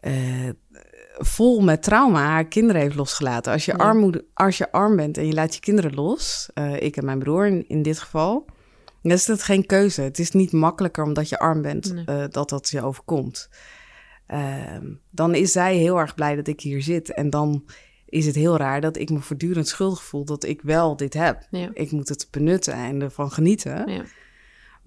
[0.00, 0.48] eh,
[1.18, 3.52] vol met trauma haar kinderen heeft losgelaten.
[3.52, 3.78] Als je, Ja.
[3.78, 7.18] armoede, als je arm bent en je laat je kinderen los, eh, ik en mijn
[7.18, 8.46] broer in, in dit geval,
[9.02, 10.02] dan is dat geen keuze.
[10.02, 12.28] Het is niet makkelijker omdat je arm bent Nee.
[12.28, 13.48] dat dat je overkomt.
[14.26, 17.12] Ehm, dan is zij heel erg blij dat ik hier zit.
[17.14, 17.64] En dan
[18.06, 21.46] is het heel raar dat ik me voortdurend schuldig voel dat ik wel dit heb.
[21.50, 21.70] Ja.
[21.72, 23.90] Ik moet het benutten en ervan genieten.
[23.92, 24.02] Ja.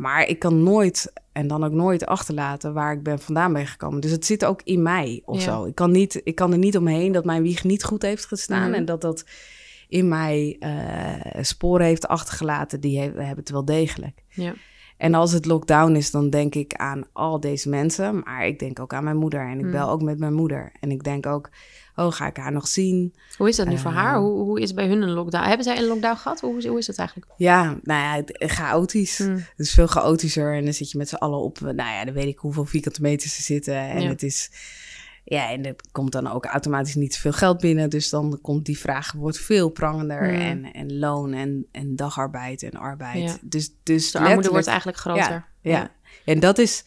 [0.02, 4.02] Maar ik kan nooit en dan ook nooit achterlaten waar ik ben vandaan ben gekomen.
[4.02, 5.42] Dus het zit ook in mij of Ja.
[5.42, 5.66] zo.
[5.66, 8.66] Ik kan, niet, ik kan er niet omheen dat mijn wieg niet goed heeft gestaan.
[8.68, 8.74] Mhm.
[8.74, 9.26] En dat dat
[9.88, 12.80] in mij eh, sporen heeft achtergelaten.
[12.80, 14.24] Die he- hebben het wel degelijk.
[14.30, 14.54] Ja.
[14.98, 18.20] En als het lockdown is, dan denk ik aan al deze mensen.
[18.20, 19.50] Maar ik denk ook aan mijn moeder.
[19.50, 19.72] En ik Mm.
[19.72, 20.72] bel ook met mijn moeder.
[20.80, 21.50] En ik denk ook,
[21.96, 23.14] oh, ga ik haar nog zien?
[23.38, 23.98] Hoe is dat nu voor Eh.
[23.98, 24.18] haar?
[24.18, 25.46] Hoe, hoe is bij hun een lockdown?
[25.48, 26.40] Hebben zij een lockdown gehad?
[26.40, 27.32] Hoe, hoe is dat eigenlijk?
[27.38, 29.18] Ja, nou ja, het- chaotisch.
[29.20, 29.36] Mm.
[29.36, 30.54] Het is veel chaotischer.
[30.56, 33.02] En dan zit je met z'n allen op, nou ja, dan weet ik hoeveel vierkante
[33.02, 33.76] meters ze zitten.
[33.76, 34.10] En Ja.
[34.10, 34.52] het is,
[35.24, 37.90] ja, en er komt dan ook automatisch niet veel geld binnen.
[37.90, 40.22] Dus dan komt die vraag, wordt veel prangender.
[40.24, 40.36] Mm.
[40.42, 43.24] En, en loon en, en dagarbeid en arbeid.
[43.30, 43.38] Ja.
[43.42, 45.46] Dus, dus De armoede wordt eigenlijk groter.
[45.62, 45.92] Ja,
[46.26, 46.84] en dat is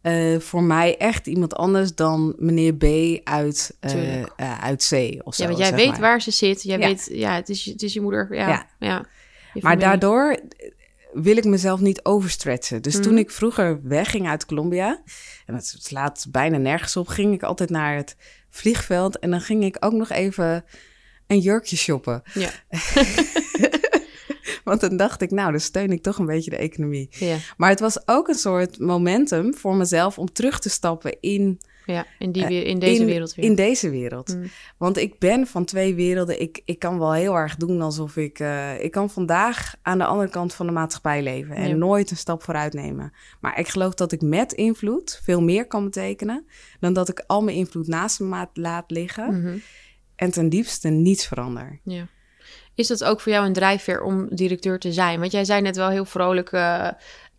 [0.00, 2.84] eh, voor mij echt iemand anders dan meneer B
[3.24, 4.26] uit, eh, eh,
[4.62, 5.42] uit C of zo.
[5.42, 6.00] Ja, want jij weet maar.
[6.00, 6.62] waar ze zit.
[6.62, 6.86] Jij Ja.
[6.86, 8.34] weet, ja, het is, je- het is je moeder.
[8.34, 8.66] Ja, Ja.
[8.78, 9.06] ja.
[9.54, 10.36] Je Maar daardoor
[11.12, 12.82] wil ik mezelf niet overstretchen.
[12.82, 13.02] Dus Mhm.
[13.02, 15.02] toen ik vroeger wegging uit Colombia,
[15.46, 18.16] en het slaat bijna nergens op, ging ik altijd naar het
[18.50, 20.64] vliegveld en dan ging ik ook nog even
[21.26, 22.22] een jurkje shoppen.
[22.34, 22.50] Ja.
[24.64, 27.08] Want dan dacht ik, nou, dan steun ik toch een beetje de economie.
[27.10, 31.60] Ja, Maar het was ook een soort momentum voor mezelf om terug te stappen in
[31.92, 32.06] ja.
[32.18, 33.44] In, die, weer- in deze in, wereld weer.
[33.44, 34.34] In deze wereld.
[34.36, 34.50] Mm.
[34.76, 36.40] Want ik ben van twee werelden.
[36.40, 38.38] Ik, ik kan wel heel erg doen alsof ik...
[38.38, 41.54] eh, ik kan vandaag aan de andere kant van de maatschappij leven.
[41.54, 41.74] En Ja.
[41.74, 43.12] nooit een stap vooruit nemen.
[43.40, 46.46] Maar ik geloof dat ik met invloed veel meer kan betekenen...
[46.80, 49.40] dan dat ik al mijn invloed naast me laat liggen...
[49.42, 49.58] Mhm.
[50.16, 51.80] en ten diepste niets verander.
[51.84, 52.06] Ja.
[52.78, 55.20] Is dat ook voor jou een drijfveer om directeur te zijn?
[55.20, 56.52] Want jij zei net wel heel vrolijk...
[56.52, 56.88] eh,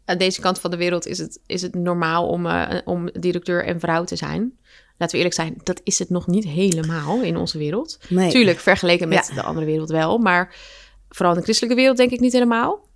[0.05, 3.65] aan deze kant van de wereld is het, is het normaal om, eh, om directeur
[3.65, 4.57] en vrouw te zijn.
[4.97, 7.99] Laten we eerlijk zijn, dat is het nog niet helemaal in onze wereld.
[8.09, 8.29] Nee.
[8.31, 9.35] Tuurlijk, vergeleken met Ja.
[9.35, 10.17] de andere wereld wel.
[10.17, 10.55] Maar
[11.09, 12.87] vooral in de christelijke wereld denk ik niet helemaal.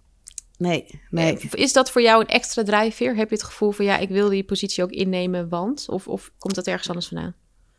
[0.58, 1.38] Nee, nee.
[1.38, 3.16] Eh, Is dat voor jou een extra drijfveer?
[3.16, 5.86] Heb je het gevoel van ja, ik wil die positie ook innemen, want?
[5.90, 7.36] Of, of komt dat ergens anders vandaan?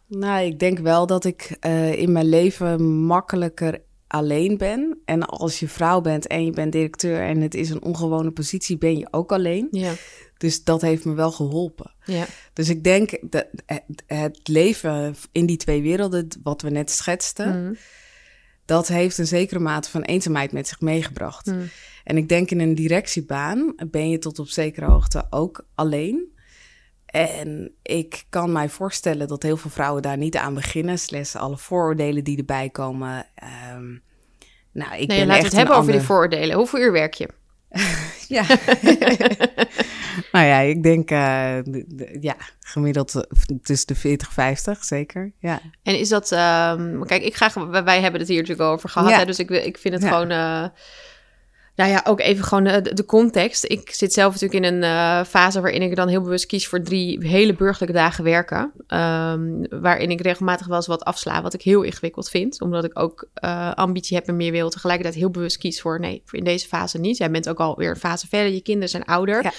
[0.07, 1.57] Nou, ik denk wel dat ik
[1.97, 3.81] in mijn leven makkelijker
[4.15, 4.99] alleen ben.
[5.05, 8.79] En als je vrouw bent en je bent directeur en het is een ongewone positie,
[8.79, 9.69] ben je ook alleen.
[9.71, 9.93] Ja,
[10.37, 11.93] Dus dat heeft me wel geholpen.
[12.05, 13.47] ja, Dus ik denk dat
[14.07, 17.75] het, leven in die twee werelden, wat we net schetsten, Mhm.
[18.65, 21.47] dat heeft een zekere mate van eenzaamheid met zich meegebracht.
[21.47, 21.69] Hmm.
[22.05, 26.33] En ik denk in een directiebaan ben je tot op zekere hoogte ook alleen.
[27.15, 30.99] En ik kan mij voorstellen dat heel veel vrouwen daar niet aan beginnen.
[30.99, 33.27] Slechts alle vooroordelen die erbij komen.
[33.35, 33.91] Ehm,
[34.73, 36.57] nou, ik Nee, ben we echt het hebben over die vooroordelen.
[36.57, 37.29] Hoeveel uur werk je?
[38.29, 38.45] Ja.
[40.33, 41.57] nou ja, ik denk eh,
[42.21, 43.23] ja, gemiddeld eh,
[43.63, 45.33] tussen de 40 en 50, zeker.
[45.39, 45.61] Ja.
[45.83, 46.33] En is dat...
[46.33, 49.11] ehm, kijk, ik ga, wij hebben het hier natuurlijk al over gehad.
[49.11, 49.19] Ja.
[49.19, 50.09] Hè, dus ik, ik vind het Ja.
[50.09, 50.31] gewoon...
[50.31, 50.65] eh,
[51.77, 53.65] nou ja, ook even gewoon eh, de, context.
[53.65, 56.83] Ik zit zelf natuurlijk in een eh, fase waarin ik dan heel bewust kies voor
[56.83, 58.73] drie hele burgerlijke dagen werken.
[58.87, 62.61] Ehm, waarin ik regelmatig wel eens wat afsla, wat ik heel ingewikkeld vind.
[62.61, 64.71] Omdat ik ook eh, ambitie heb en meer wil.
[64.71, 67.17] Tegelijkertijd heel bewust kies voor nee, in deze fase niet.
[67.17, 69.43] Jij bent ook alweer een fase verder, je kinderen zijn ouder.
[69.43, 69.53] Ja.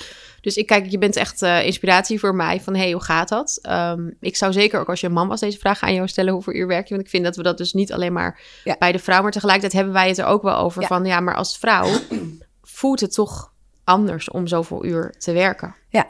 [0.45, 3.60] Dus ik kijk, je bent echt eh, inspiratie voor mij van hey, hoe gaat dat?
[3.62, 6.34] Ehm, ik zou zeker ook als je een man was deze vraag aan jou stellen,
[6.34, 6.93] hoeveel uur werk je?
[6.93, 8.75] Want ik vind dat we dat dus niet alleen maar Ja.
[8.79, 10.88] bij de vrouw, maar tegelijkertijd hebben wij het er ook wel over Ja.
[10.88, 11.88] van ja, maar als vrouw
[12.77, 13.53] voelt het toch
[13.84, 15.75] anders om zoveel uur te werken.
[15.89, 16.08] Ja.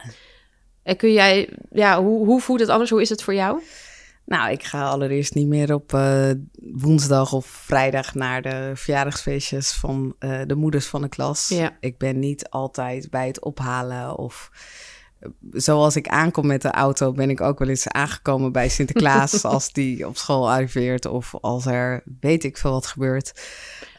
[0.82, 2.90] En kun jij, ja, hoe, hoe voelt het anders?
[2.90, 3.60] Hoe is het voor jou?
[4.26, 6.30] Nou, ik ga allereerst niet meer op eh,
[6.72, 11.48] woensdag of vrijdag naar de verjaardagsfeestjes van eh, de moeders van de klas.
[11.48, 11.76] Ja.
[11.80, 14.50] Ik ben niet altijd bij het ophalen of
[15.18, 19.44] eh, zoals ik aankom met de auto, ben ik ook wel eens aangekomen bij Sinterklaas
[19.54, 23.40] als die op school arriveert of als er weet ik veel wat gebeurt.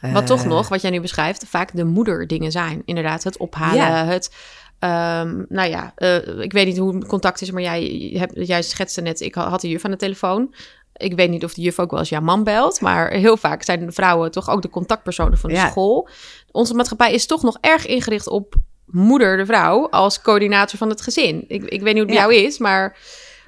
[0.02, 2.82] Wat toch nog, wat jij nu beschrijft, vaak de moederdingen zijn.
[2.86, 4.06] Inderdaad, het ophalen, Ja.
[4.06, 4.36] het...
[4.80, 8.62] ehm, nou ja, eh, ik weet niet hoe het contact is, maar jij, hebt, jij
[8.62, 10.54] schetste net, ik had de juf aan de telefoon.
[10.94, 13.64] Ik weet niet of de juf ook wel eens jouw man belt, maar heel vaak
[13.64, 15.70] zijn de vrouwen toch ook de contactpersonen van de Ja.
[15.70, 16.10] school.
[16.52, 21.02] Onze maatschappij is toch nog erg ingericht op moeder, de vrouw, als coördinator van het
[21.02, 21.46] gezin.
[21.48, 22.22] Ik, ik weet niet hoe het bij Ja.
[22.22, 22.98] jou is, maar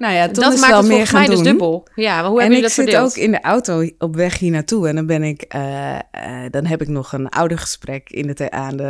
[0.00, 1.44] Nou ja, toen dat is maakt wel het meer gaan mij dus doen.
[1.44, 1.88] dubbel.
[1.94, 3.10] Ja, maar hoe en hebben ik jullie dat zit verdeeld?
[3.10, 4.88] ook in de auto op weg hier naartoe.
[4.88, 6.00] En dan ben ik, eh, eh,
[6.50, 8.84] dan heb ik nog een oudergesprek in de aan de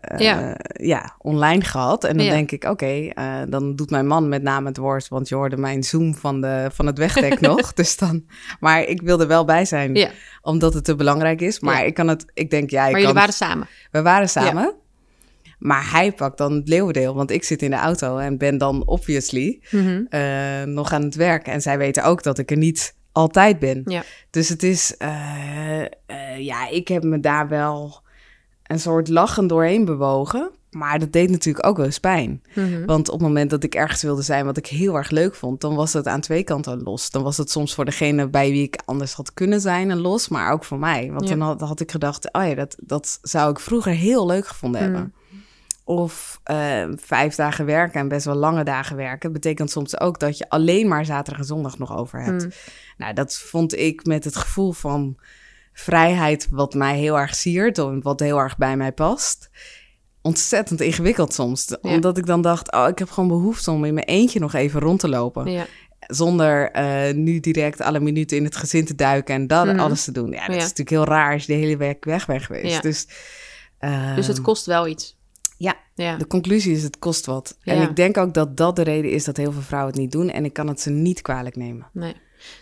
[0.00, 0.56] eh, Ja.
[0.72, 1.14] ja.
[1.18, 2.04] online gehad.
[2.04, 2.32] En dan Ja.
[2.32, 3.10] denk ik, oké,
[3.48, 6.68] dan doet mijn man met name het woord, want je hoorde mijn zoom van, de,
[6.72, 7.72] van het wegdek nog.
[7.72, 8.24] Dus dan,
[8.60, 10.08] maar ik wil er wel bij zijn, Ja,
[10.42, 11.60] omdat het te belangrijk is.
[11.60, 11.84] Maar Ja.
[11.86, 13.66] ik kan het, ik denk, ja, ik maar kan, jullie waren samen.
[13.90, 14.74] we waren samen.
[15.58, 18.86] Maar hij pakt dan het leeuwendeel, want ik zit in de auto en ben dan
[18.86, 20.02] obviously Mhm.
[20.08, 21.46] eh, nog aan het werk.
[21.46, 23.82] En zij weten ook dat ik er niet altijd ben.
[23.84, 24.02] Ja.
[24.30, 25.88] Dus het is, eh, eh,
[26.38, 28.00] ja, ik heb me daar wel
[28.66, 30.50] een soort lachen doorheen bewogen.
[30.70, 32.42] Maar dat deed natuurlijk ook wel eens pijn.
[32.54, 32.84] Mhm.
[32.84, 35.60] Want op het moment dat ik ergens wilde zijn wat ik heel erg leuk vond,
[35.60, 37.10] dan was het aan twee kanten los.
[37.10, 40.28] Dan was het soms voor degene bij wie ik anders had kunnen zijn een los,
[40.28, 41.08] maar ook voor mij.
[41.12, 41.36] Want Ja.
[41.36, 44.80] dan had, had ik gedacht, oh ja, dat, dat zou ik vroeger heel leuk gevonden
[44.88, 44.94] Mm.
[44.94, 45.12] hebben.
[45.88, 50.38] Of eh, vijf dagen werken en best wel lange dagen werken, betekent soms ook dat
[50.38, 52.44] je alleen maar zaterdag en zondag nog over hebt.
[52.44, 52.50] Mm.
[52.96, 55.16] Nou, dat vond ik met het gevoel van
[55.72, 59.50] vrijheid, wat mij heel erg siert, en wat heel erg bij mij past.
[60.22, 61.64] Ontzettend ingewikkeld soms.
[61.68, 61.78] Ja.
[61.82, 64.80] Omdat ik dan dacht, oh, ik heb gewoon behoefte om in mijn eentje nog even
[64.80, 65.50] rond te lopen.
[65.50, 65.66] Ja.
[66.00, 69.78] Zonder eh, nu direct alle minuten in het gezin te duiken en dat Mhm.
[69.78, 70.30] alles te doen.
[70.30, 70.54] Ja, dat Ja.
[70.56, 72.74] is natuurlijk heel raar als je de hele week weg bent geweest.
[72.74, 72.80] Ja.
[72.80, 73.06] Dus,
[74.16, 75.17] Dus het ehm, kost wel iets.
[75.58, 75.76] Ja.
[75.94, 76.16] Ja.
[76.16, 77.58] de conclusie is, het kost wat.
[77.62, 80.12] En ik denk ook dat dat de reden is dat heel veel vrouwen het niet
[80.12, 80.30] doen.
[80.30, 81.86] En ik kan het ze niet kwalijk nemen.
[81.92, 82.16] Nee.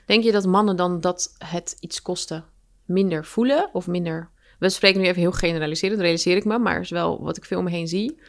[0.06, 2.44] Denk je dat mannen dan dat het iets kosten
[2.84, 4.30] minder voelen of minder...
[4.58, 7.58] We spreken nu even heel generaliserend, realiseer ik me, maar is wel wat ik veel
[7.58, 8.20] om me heen zie.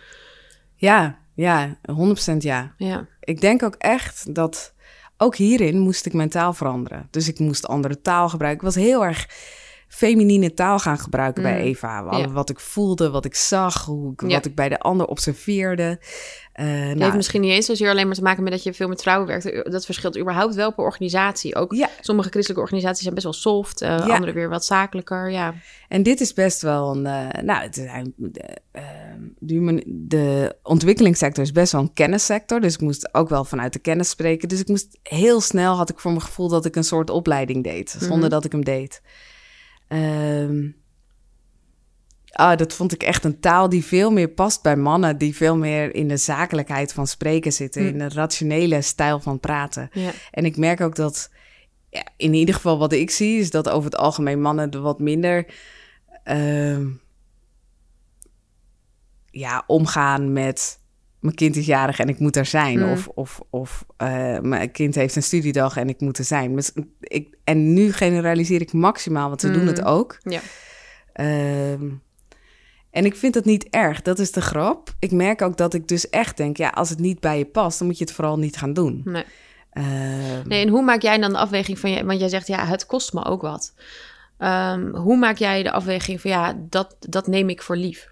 [0.75, 1.77] Ja, ja,
[2.33, 2.73] 100% ja.
[2.77, 4.73] Ja, Ik denk ook echt dat
[5.17, 7.07] ook hierin moest ik mijn taal veranderen.
[7.11, 8.67] Dus ik moest andere taal gebruiken.
[8.67, 9.27] Ik was heel erg
[9.87, 11.65] feminine taal gaan gebruiken bij Mm.
[11.65, 12.03] Eva.
[12.03, 12.29] Wat, Ja.
[12.31, 14.27] wat ik voelde, wat ik zag, hoe ik, Ja.
[14.27, 15.99] wat ik bij de ander observeerde.
[16.53, 18.73] Eh, het nou, heeft misschien niet eens zozeer alleen maar te maken met dat je
[18.73, 19.71] veel met vrouwen werkt.
[19.71, 21.55] Dat verschilt überhaupt wel per organisatie.
[21.55, 25.31] Ook Ja, sommige christelijke organisaties zijn best wel soft, eh, andere weer wat zakelijker.
[25.31, 25.53] Ja,
[25.87, 27.05] en dit is best wel een.
[27.05, 27.73] eh, nou, het
[28.15, 32.59] de, ehm, de ontwikkelingssector is best wel een kennissector.
[32.59, 34.47] Dus ik moest ook wel vanuit de kennis spreken.
[34.47, 37.63] Dus ik moest heel snel had ik voor mijn gevoel dat ik een soort opleiding
[37.63, 38.29] deed, zonder Mhm.
[38.29, 39.01] dat ik hem deed.
[39.87, 40.67] Ehm,
[42.31, 45.57] ah, dat vond ik echt een taal die veel meer past bij mannen, die veel
[45.57, 47.87] meer in de zakelijkheid van spreken zitten, Hm.
[47.87, 49.89] in de rationele stijl van praten.
[49.93, 50.11] ja.
[50.31, 51.31] En ik merk ook dat,
[51.89, 54.99] ja, in ieder geval wat ik zie, is dat over het algemeen mannen er wat
[54.99, 55.45] minder
[56.23, 56.87] ehm,
[59.31, 60.79] ja, omgaan met
[61.19, 62.79] mijn kind is jarig en ik moet er zijn.
[62.79, 62.91] Mm.
[62.91, 66.55] Of, of, of eh, mijn kind heeft een studiedag en ik moet er zijn.
[66.55, 69.67] Dus ik, en nu generaliseer ik maximaal, want ze doen Mm.
[69.67, 70.17] het ook.
[70.21, 70.39] Ja.
[71.13, 71.89] Ehm,
[72.91, 74.93] en ik vind dat niet erg, dat is de grap.
[74.99, 77.77] Ik merk ook dat ik dus echt denk, ja, als het niet bij je past,
[77.77, 79.01] dan moet je het vooral niet gaan doen.
[79.03, 79.23] Nee.
[79.71, 82.05] Ehm, nee, en hoe maak jij dan de afweging van je?
[82.05, 83.73] Want jij zegt, ja, het kost me ook wat.
[84.37, 88.09] Ehm, hoe maak jij de afweging van ja, dat, dat neem ik voor lief?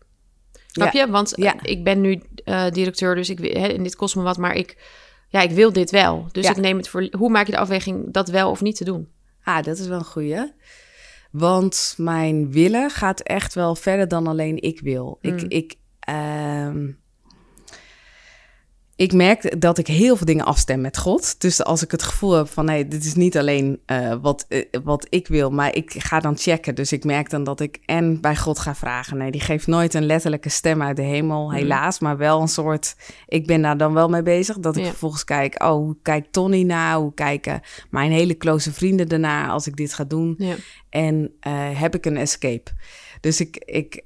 [0.82, 1.10] Snap je?
[1.10, 4.38] Want eh, ik ben nu eh, directeur, dus ik, hè, en dit kost me wat,
[4.38, 4.78] maar ik,
[5.30, 6.28] ja, ik wil dit wel.
[6.32, 7.08] Dus ik neem het voor.
[7.18, 9.08] Hoe maak je de afweging dat wel of niet te doen?
[9.44, 10.52] Ah, dat is wel een goeie.
[11.32, 15.18] Want mijn willen gaat echt wel verder dan alleen ik wil.
[15.22, 15.46] Ik, Mm.
[15.50, 16.88] ik, ehm,
[18.98, 21.42] ik merk dat ik heel veel dingen afstem met God.
[21.42, 24.66] Dus als ik het gevoel heb van nee, dit is niet alleen eh, wat, eh,
[24.84, 26.76] wat ik wil, maar ik ga dan checken.
[26.76, 29.18] Dus ik merk dan dat ik en bij God ga vragen.
[29.18, 32.00] Nee, die geeft nooit een letterlijke stem uit de hemel, helaas.
[32.00, 32.96] Maar wel een soort,
[33.28, 34.58] ik ben daar dan wel mee bezig.
[34.60, 34.90] Dat ik Ja.
[34.90, 36.96] vervolgens kijk, oh, hoe kijkt Tony naar?
[36.96, 40.36] Hoe kijken mijn hele close vrienden ernaar als ik dit ga doen?
[40.38, 40.56] Ja.
[40.90, 42.72] En eh, heb ik een escape?
[43.22, 44.04] Dus ik, ik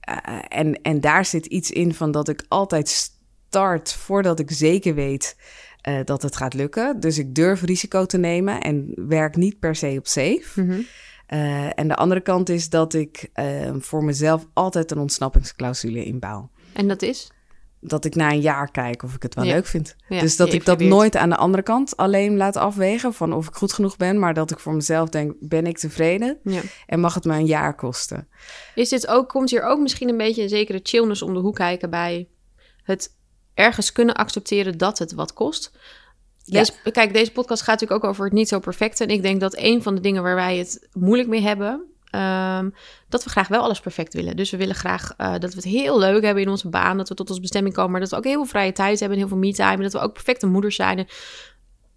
[0.48, 3.18] en, en daar zit iets in van dat ik altijd
[3.50, 5.36] start voordat ik zeker weet
[5.82, 7.00] eh, dat het gaat lukken.
[7.00, 10.62] Dus ik durf risico te nemen en werk niet per se op safe.
[10.62, 10.80] Mhm.
[11.26, 13.46] Eh, en de andere kant is dat ik eh,
[13.80, 16.50] voor mezelf altijd een ontsnappingsclausule inbouw.
[16.74, 17.32] En dat is?
[17.82, 19.54] Dat ik na een jaar kijk of ik het wel Ja.
[19.54, 19.96] leuk vind.
[20.10, 23.48] Ja, dus dat ik dat nooit aan de andere kant alleen laat afwegen van of
[23.48, 26.62] ik goed genoeg ben, maar dat ik voor mezelf denk: ben ik tevreden Ja.
[26.86, 28.28] en mag het me een jaar kosten?
[28.76, 31.56] Is dit ook, komt hier ook misschien een beetje een zekere chillness om de hoek
[31.56, 32.28] kijken bij
[32.84, 33.18] het
[33.60, 35.72] ergens kunnen accepteren dat het wat kost?
[36.44, 36.64] Ja.
[36.92, 39.04] Kijk, deze podcast gaat natuurlijk ook over het niet zo perfecte.
[39.04, 42.70] En ik denk dat een van de dingen waar wij het moeilijk mee hebben, ehm,
[43.10, 44.36] dat we graag wel alles perfect willen.
[44.36, 47.10] Dus we willen graag eh, dat we het heel leuk hebben in onze baan, dat
[47.10, 49.24] we tot onze bestemming komen, maar dat we ook heel veel vrije tijd hebben en
[49.24, 51.08] heel veel me-time, en dat we ook perfecte moeders zijn.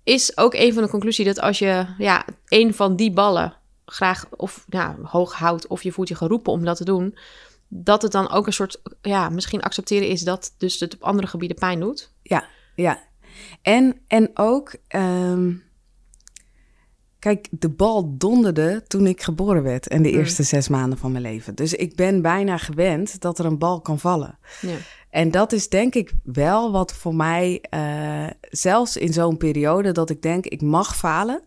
[0.04, 4.26] Is ook een van de conclusie dat als je ja, een van die ballen graag
[4.36, 7.16] of ja, hoog houdt of je voelt je geroepen om dat te doen,
[7.74, 11.26] dat het dan ook een soort, ja, misschien accepteren is dat dus het op andere
[11.26, 12.12] gebieden pijn doet.
[12.22, 13.02] Ja, ja.
[13.62, 15.52] En, en ook, ehm,
[17.18, 20.18] kijk, de bal donderde toen ik geboren werd en de Mm.
[20.18, 21.54] eerste zes maanden van mijn leven.
[21.54, 24.38] Dus ik ben bijna gewend dat er een bal kan vallen.
[24.60, 24.76] Ja.
[25.10, 30.10] En dat is denk ik wel wat voor mij, eh, zelfs in zo'n periode dat
[30.10, 31.42] ik denk, ik mag falen.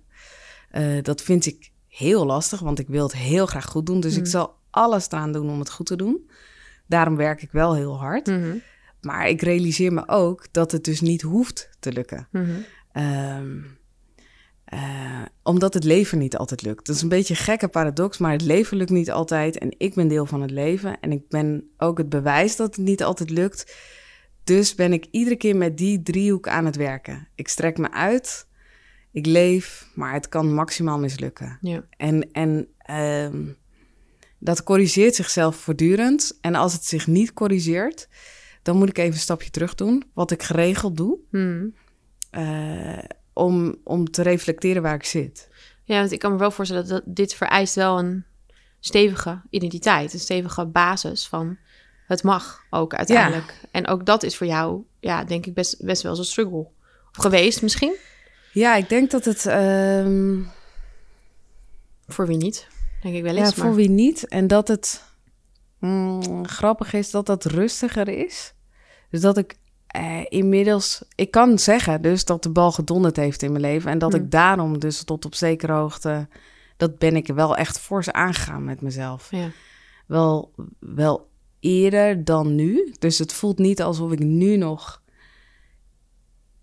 [0.69, 3.99] eh, dat vind ik heel lastig, want ik wil het heel graag goed doen.
[3.99, 4.19] Dus Mm.
[4.19, 6.29] ik zal alles eraan doen om het goed te doen.
[6.87, 8.27] Daarom werk ik wel heel hard.
[8.27, 8.57] Mhm.
[9.01, 12.27] Maar ik realiseer me ook dat het dus niet hoeft te lukken.
[12.31, 12.49] Mhm.
[12.91, 13.57] Ehm,
[14.65, 16.85] eh, omdat het leven niet altijd lukt.
[16.85, 19.57] Dat is een beetje een gekke paradox, maar het leven lukt niet altijd.
[19.57, 20.99] En ik ben deel van het leven.
[20.99, 23.75] En ik ben ook het bewijs dat het niet altijd lukt.
[24.43, 27.27] Dus ben ik iedere keer met die driehoek aan het werken.
[27.35, 28.47] Ik strek me uit,
[29.11, 31.57] ik leef, maar het kan maximaal mislukken.
[31.61, 31.85] Ja.
[31.89, 33.43] En, en ehm,
[34.39, 36.37] dat corrigeert zichzelf voortdurend.
[36.41, 38.07] En als het zich niet corrigeert,
[38.61, 40.03] dan moet ik even een stapje terug doen.
[40.13, 41.17] Wat ik geregeld doe.
[41.31, 41.65] Mhm.
[42.29, 42.97] eh,
[43.33, 45.47] om, om te reflecteren waar ik zit.
[45.83, 48.25] Ja, want ik kan me wel voorstellen dat dit vereist wel een
[48.79, 51.57] stevige identiteit, een stevige basis van
[52.07, 53.59] het mag ook uiteindelijk.
[53.71, 56.67] En ook dat is voor jou, ja, denk ik best, best wel eens een struggle.
[57.11, 57.95] Of geweest misschien,
[58.51, 59.45] Ja, ik denk dat het.
[59.45, 60.41] ehm,
[62.07, 62.67] voor wie niet,
[63.05, 63.53] denk ik wel ja, eens.
[63.53, 64.27] voor maar- wie niet.
[64.27, 65.03] En dat het.
[65.79, 68.53] mm, grappig is dat dat rustiger is.
[69.09, 71.03] Dus dat ik eh, inmiddels.
[71.15, 73.91] Ik kan zeggen dus dat de bal gedonderd heeft in mijn leven.
[73.91, 76.27] En dat ik daarom dus tot op zekere hoogte.
[76.77, 79.27] Dat ben ik wel echt fors aangegaan met mezelf.
[79.31, 79.49] Ja.
[80.07, 81.27] Wel, wel
[81.59, 82.93] eerder dan nu.
[82.99, 85.01] Dus het voelt niet alsof ik nu nog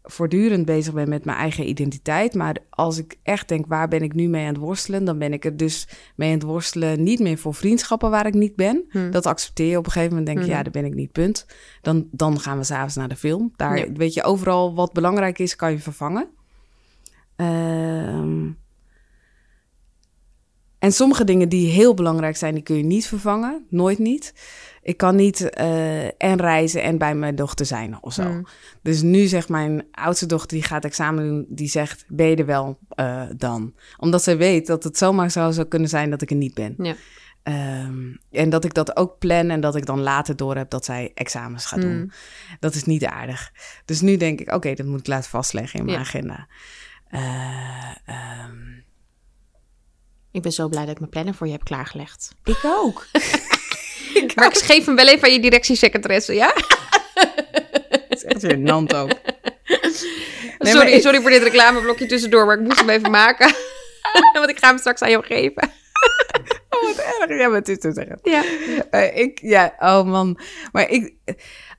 [0.02, 2.34] voortdurend bezig ben met mijn eigen identiteit.
[2.34, 5.04] Maar als ik echt denk, waar ben ik nu mee aan het worstelen?
[5.04, 7.02] Dan ben ik er dus mee aan het worstelen.
[7.02, 8.84] Niet meer voor vriendschappen waar ik niet ben.
[8.88, 9.10] Hm.
[9.10, 10.26] Dat accepteer je op een gegeven moment.
[10.26, 10.56] Denk je, Mhm.
[10.56, 11.46] ja, daar ben ik niet, punt.
[11.82, 13.52] Dan, dan gaan we s'avonds naar de film.
[13.56, 13.92] Daar, Ja.
[13.92, 16.28] weet je, overal wat belangrijk is, kan je vervangen.
[17.36, 18.50] Ehm,
[20.78, 23.66] en sommige dingen die heel belangrijk zijn, die kun je niet vervangen.
[23.68, 24.34] Nooit niet.
[24.83, 28.23] Ik kan niet eh, en reizen en bij mijn dochter zijn of zo.
[28.23, 28.42] Hm.
[28.83, 32.47] Dus nu zegt mijn oudste dochter, die gaat examen doen, die zegt, ben je er
[32.47, 33.75] wel eh, dan?
[33.99, 36.75] Omdat ze weet dat het zomaar zou, zou kunnen zijn dat ik er niet ben.
[36.79, 36.95] Ja.
[37.42, 40.85] Ehm, en dat ik dat ook plan en dat ik dan later door heb dat
[40.85, 41.97] zij examens gaat doen.
[41.99, 42.11] Mm.
[42.61, 43.53] Dat is niet aardig.
[43.85, 46.05] Dus nu denk ik, oké, dat moet ik laten vastleggen in mijn Ja.
[46.05, 46.47] agenda.
[47.09, 48.81] Eh, ehm,
[50.31, 52.35] Ik ben zo blij dat ik mijn planner voor je heb klaargelegd.
[52.45, 53.07] ik ook.
[54.37, 56.55] Maar ik geef hem wel even aan je directiesecretaresse, ja?
[57.91, 59.11] Dat is echt gênant ook.
[60.59, 63.55] Nee, sorry, maar ik- sorry voor dit reclameblokje tussendoor, maar ik moest hem even maken.
[64.33, 65.70] Want ik ga hem straks aan jou geven.
[66.70, 66.97] Oh, wat
[67.28, 67.39] erg.
[67.39, 68.18] Ja, maar het is te zeggen.
[68.22, 68.45] Ja.
[68.91, 70.39] Eh, ik, ja, oh man.
[70.72, 71.14] Maar ik,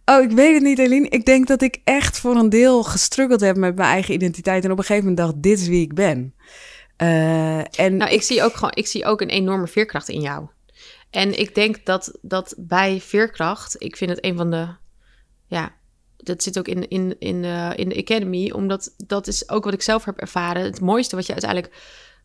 [0.05, 1.09] oh, ik weet het niet, Eline.
[1.09, 4.63] Ik denk dat ik echt voor een deel gestruggeld heb met mijn eigen identiteit.
[4.65, 6.35] En op een gegeven moment dacht, dit is wie ik ben.
[6.97, 10.45] Eh, en Nou, ik zie ook gewoon, ik zie ook een enorme veerkracht in jou.
[11.13, 14.67] En ik denk dat, dat bij veerkracht, ik vind het een van de,
[15.47, 15.73] ja,
[16.17, 19.73] dat zit ook in, in, in, de, in de Academy, omdat dat is ook wat
[19.73, 20.63] ik zelf heb ervaren.
[20.63, 21.73] Het mooiste wat je uiteindelijk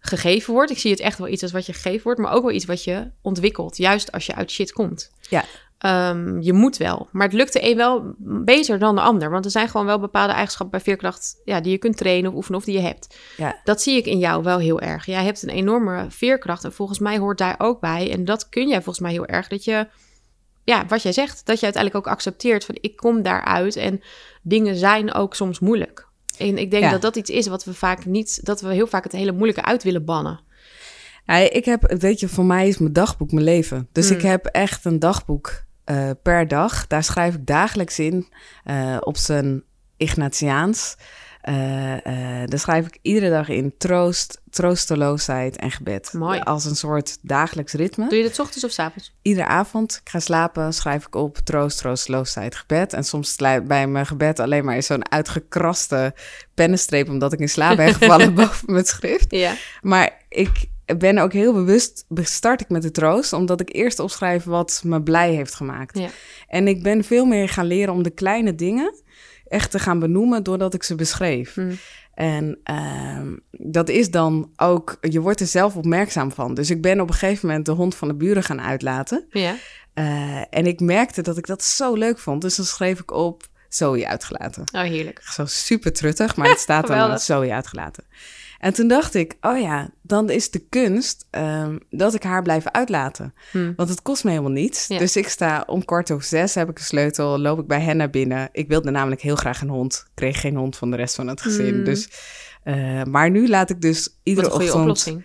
[0.01, 0.71] gegeven wordt.
[0.71, 2.65] Ik zie het echt wel iets als wat je gegeven wordt, maar ook wel iets
[2.65, 3.77] wat je ontwikkelt.
[3.77, 5.11] Juist als je uit shit komt.
[5.29, 5.45] Ja.
[5.79, 7.09] Ehm, je moet wel.
[7.13, 9.31] Maar het lukt de een wel beter dan de ander.
[9.31, 12.37] Want er zijn gewoon wel bepaalde eigenschappen bij veerkracht ja, die je kunt trainen of
[12.37, 13.17] oefenen of die je hebt.
[13.37, 15.07] ja, Dat zie ik in jou wel heel erg.
[15.07, 18.11] Jij hebt een enorme veerkracht en volgens mij hoort daar ook bij.
[18.13, 19.49] En dat kun jij volgens mij heel erg.
[19.49, 19.87] Dat je,
[20.65, 24.01] ja, wat jij zegt, dat je uiteindelijk ook accepteert van ik kom daaruit en
[24.43, 26.07] dingen zijn ook soms moeilijk.
[26.39, 26.91] En ik denk Ja.
[26.91, 29.65] dat dat iets is wat we vaak niet, dat we heel vaak het hele moeilijke
[29.65, 30.41] uit willen bannen.
[31.27, 33.89] Ja, ik heb, weet je, voor mij is mijn dagboek mijn leven.
[33.93, 34.17] Dus Hmm.
[34.17, 36.87] ik heb echt een dagboek eh, per dag.
[36.87, 38.29] Daar schrijf ik dagelijks in
[38.65, 39.63] eh, op zijn
[39.97, 40.97] Ignatiaans.
[41.41, 41.55] Eh,
[42.45, 46.13] daar schrijf ik iedere dag in troost, troosteloosheid en gebed.
[46.13, 46.41] Mooi.
[46.41, 48.09] Als een soort dagelijks ritme.
[48.09, 49.15] Doe je dat 's ochtends of 's avonds?
[49.23, 52.93] Iedere avond, ik ga slapen, schrijf ik op troost, troosteloosheid, gebed.
[52.93, 56.15] En soms bij mijn gebed alleen maar zo'n uitgekraste
[56.55, 57.09] pennenstreep...
[57.09, 59.31] omdat ik in slaap ben gevallen boven mijn schrift.
[59.31, 59.55] Ja.
[59.81, 64.45] Maar ik ben ook heel bewust, start ik met de troost, omdat ik eerst opschrijf
[64.45, 65.99] wat me blij heeft gemaakt.
[65.99, 66.09] Ja.
[66.49, 68.95] En ik ben veel meer gaan leren om de kleine dingen
[69.49, 71.55] echt te gaan benoemen doordat ik ze beschreef.
[71.55, 71.73] Hm.
[72.15, 76.55] En ehm, dat is dan ook, je wordt er zelf opmerkzaam van.
[76.55, 79.27] Dus ik ben op een gegeven moment de hond van de buren gaan uitlaten.
[79.31, 79.57] Ja.
[79.95, 82.43] Eh, en ik merkte dat ik dat zo leuk vond.
[82.43, 84.63] Dus dan schreef ik op Zoe uitgelaten.
[84.75, 85.23] Oh, heerlijk.
[85.23, 87.19] Zo super truttig, maar het staat dan.
[87.29, 88.05] Zoe uitgelaten.
[88.59, 92.67] En toen dacht ik, oh ja, dan is de kunst ehm, dat ik haar blijf
[92.67, 93.35] uitlaten.
[93.51, 93.73] Hm.
[93.77, 94.87] Want het kost me helemaal niets.
[94.87, 94.99] Ja.
[94.99, 97.97] Dus ik sta om kwart over zes, heb ik een sleutel, loop ik bij hen
[97.97, 98.49] naar binnen.
[98.53, 100.07] Ik wilde namelijk heel graag een hond.
[100.15, 101.79] Kreeg geen hond van de rest van het gezin.
[101.79, 101.85] Mm.
[101.85, 102.09] Dus,
[102.63, 105.25] eh, maar nu laat ik dus Wat iedere een goede ochtend oplossing.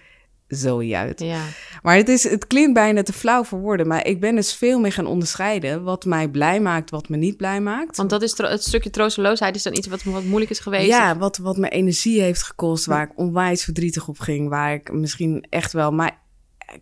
[0.56, 1.20] Zoe uit.
[1.20, 1.41] Ja.
[1.82, 3.88] Maar het, is, het klinkt bijna te flauw voor woorden.
[3.88, 7.38] Maar ik ben dus veel meer gaan onderscheiden wat mij blij maakt, wat me niet
[7.38, 7.97] blij maakt.
[7.97, 10.88] Want dat is het stukje troosteloosheid is dan iets wat, wat moeilijk is geweest.
[10.88, 14.91] Ja, wat, wat me energie heeft gekost, waar ik onwijs verdrietig op ging, waar ik
[14.91, 16.22] misschien echt wel maar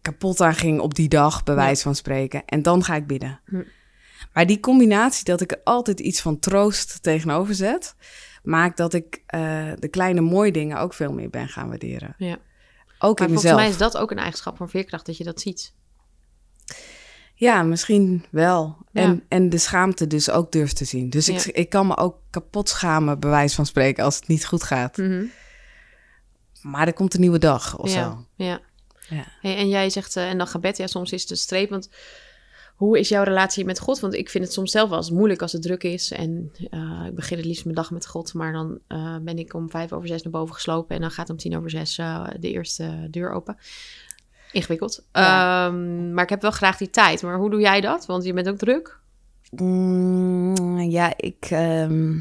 [0.02, 2.46] kapot aan ging op die dag, bij wijze van spreken.
[2.46, 3.40] En dan ga ik bidden.
[3.46, 3.62] Hm.
[4.34, 7.96] Maar die combinatie dat ik er altijd iets van troost tegenover zet,
[8.44, 12.16] maakt dat ik eh, de kleine mooie dingen ook veel meer ben gaan waarderen.
[12.18, 12.38] Ja.
[13.04, 13.60] Ook Maar in volgens mezelf.
[13.60, 15.74] mij is dat ook een eigenschap van veerkracht, dat je dat ziet.
[17.34, 18.78] Ja, misschien wel.
[18.92, 19.02] Ja.
[19.02, 21.10] En, en de schaamte dus ook durft te zien.
[21.10, 21.54] Dus ik, Ja.
[21.54, 24.98] ik kan me ook kapot schamen, bij wijze van spreken, als het niet goed gaat.
[24.98, 25.26] Mhm.
[26.62, 28.04] Maar er komt een nieuwe dag of ja.
[28.04, 28.26] zo.
[28.36, 28.60] Ja.
[29.10, 29.26] Ja.
[29.42, 31.70] Hey, en jij zegt, eh, en dan gebed, ja, soms is het een streep.
[31.70, 31.90] Want
[32.82, 34.00] hoe is jouw relatie met God?
[34.00, 36.12] Want ik vind het soms zelf wel eens moeilijk als het druk is.
[36.12, 38.34] En eh, ik begin het liefst mijn dag met God.
[38.34, 40.96] Maar dan eh, ben ik om vijf over zes naar boven geslopen.
[40.96, 43.58] En dan gaat om tien over zes eh, de eerste deur open.
[44.52, 45.06] Ingewikkeld.
[45.12, 45.66] Ja.
[45.68, 47.22] Ehm, maar ik heb wel graag die tijd.
[47.22, 48.06] Maar hoe doe jij dat?
[48.06, 49.00] Want je bent ook druk.
[49.50, 52.20] Mm, ja, ik ehm,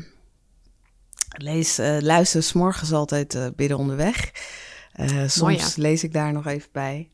[1.36, 4.30] lees, luister s'morgens altijd eh bidden onderweg.
[5.26, 5.82] Soms ja.
[5.82, 7.10] lees ik daar nog even bij.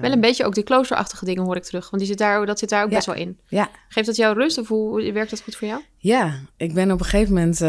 [0.00, 1.90] Wel een beetje ook die kloosterachtige dingen hoor ik terug.
[1.90, 2.94] Want die zit daar, dat zit daar ook Ja.
[2.94, 3.38] best wel in.
[3.48, 5.80] Ja, Geeft dat jou rust of hoe werkt dat goed voor jou?
[5.98, 7.68] ja, ik ben op een gegeven moment eh,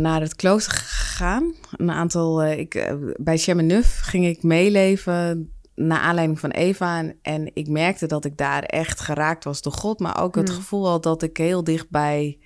[0.00, 1.54] naar het klooster gegaan.
[1.76, 6.98] Een aantal, eh, ik, eh, bij Chemenuf ging ik meeleven naar aanleiding van Eva.
[6.98, 9.98] En, en ik merkte dat ik daar echt geraakt was door God.
[9.98, 10.56] Maar ook het Hmm.
[10.58, 12.38] gevoel had dat ik heel dicht bij...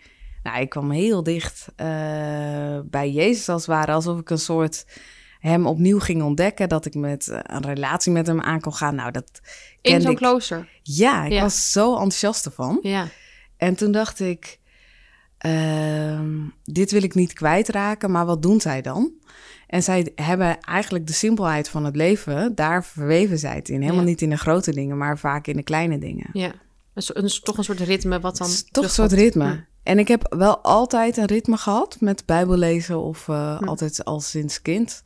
[0.42, 1.66] Nou, ik kwam heel dicht
[2.84, 3.92] bij Jezus als het ware.
[3.92, 4.84] Alsof ik een soort
[5.50, 6.68] hem opnieuw ging ontdekken.
[6.68, 8.94] Dat ik met eh, een relatie met hem aan kon gaan.
[8.94, 9.40] Nou, dat
[9.80, 10.68] In zo'n klooster.
[10.82, 11.40] Ja, ik Ja.
[11.40, 12.78] was zo enthousiast ervan.
[12.82, 13.06] Ja.
[13.56, 14.58] En toen dacht ik,
[15.38, 16.30] ehm,
[16.64, 19.10] dit wil ik niet kwijtraken, maar wat doen zij dan?
[19.66, 23.80] En zij hebben eigenlijk de simpelheid van het leven, daar verweven zij het in.
[23.80, 24.06] Helemaal Ja.
[24.08, 26.26] niet in de grote dingen, maar vaak in de kleine dingen.
[26.32, 26.52] Ja,
[26.94, 29.44] een, een, toch een soort ritme wat dan toch een soort ritme.
[29.44, 29.64] Ja.
[29.82, 33.64] En ik heb wel altijd een ritme gehad met bijbellezen of eh, Hm.
[33.64, 35.02] altijd al sinds kind.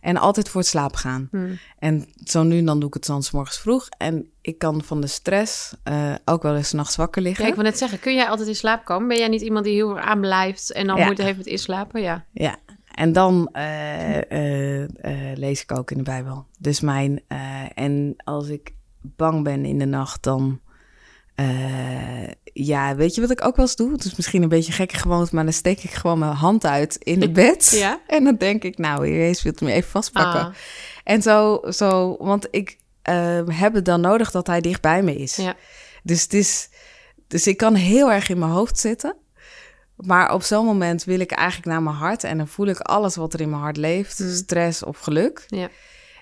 [0.00, 1.28] En altijd voor het slapen gaan.
[1.30, 1.54] Hm.
[1.78, 3.88] En zo nu en dan doe ik het dan 's morgens vroeg.
[3.98, 7.44] En ik kan van de stress eh, ook wel eens nachts wakker liggen.
[7.44, 9.08] Ja, ik wil net zeggen, kun jij altijd in slaap komen?
[9.08, 11.04] Ben jij niet iemand die heel erg aanblijft en dan Ja.
[11.04, 12.00] moeite heeft met inslapen?
[12.00, 12.24] Ja.
[12.32, 12.56] Ja,
[12.94, 16.46] en dan eh, eh, lees ik ook in de Bijbel.
[16.58, 17.20] Dus mijn,
[17.74, 20.60] en als ik bang ben in de nacht, dan,
[21.38, 23.92] eh, ja, weet je wat ik ook wel eens doe?
[23.92, 26.96] Het is misschien een beetje gekke gewoonte, maar dan steek ik gewoon mijn hand uit
[26.96, 27.70] in het bed.
[27.70, 28.00] Ja?
[28.06, 30.40] En dan denk ik, nou, Jezus wilt me even vastpakken.
[30.40, 30.54] Ah,
[31.04, 35.16] En zo, zo, want ik eh, heb het dan nodig dat hij dicht bij me
[35.16, 35.36] is.
[35.36, 35.54] ja.
[36.02, 36.68] Dus, het is,
[37.26, 39.16] dus ik kan heel erg in mijn hoofd zitten.
[39.96, 42.24] Maar op zo'n moment wil ik eigenlijk naar mijn hart.
[42.24, 44.18] En dan voel ik alles wat er in mijn hart leeft.
[44.18, 44.34] Mm.
[44.34, 45.44] Stress of geluk.
[45.46, 45.68] Ja.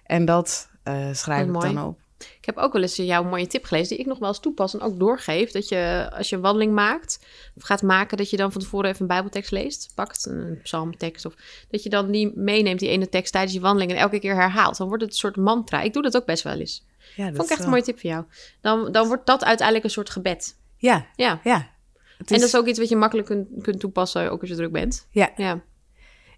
[0.04, 1.74] En dat uh, schrijf ik mooi.
[1.74, 1.98] dan op.
[2.18, 4.74] Ik heb ook wel eens jouw mooie tip gelezen, die ik nog wel eens toepas
[4.74, 5.50] en ook doorgeef.
[5.50, 8.88] Dat je als je een wandeling maakt, of gaat maken, dat je dan van tevoren
[8.88, 9.92] even een bijbeltekst leest.
[9.94, 11.24] Pakt een psalmtekst.
[11.24, 11.34] Of
[11.70, 14.76] dat je dan die meeneemt, die ene tekst tijdens je wandeling en elke keer herhaalt.
[14.76, 15.80] Dan wordt het een soort mantra.
[15.82, 16.86] Ik doe dat ook best wel eens.
[17.16, 18.24] Ja, dat Vond ik echt een mooie tip van jou.
[18.60, 20.56] Dan, dan wordt dat uiteindelijk een soort gebed.
[20.76, 21.40] Ja, Ja.
[21.44, 21.74] ja.
[22.18, 24.72] En dat is ook iets wat je makkelijk kunt, kunt toepassen, ook als je druk
[24.72, 25.06] bent.
[25.10, 25.62] Ja, Ja.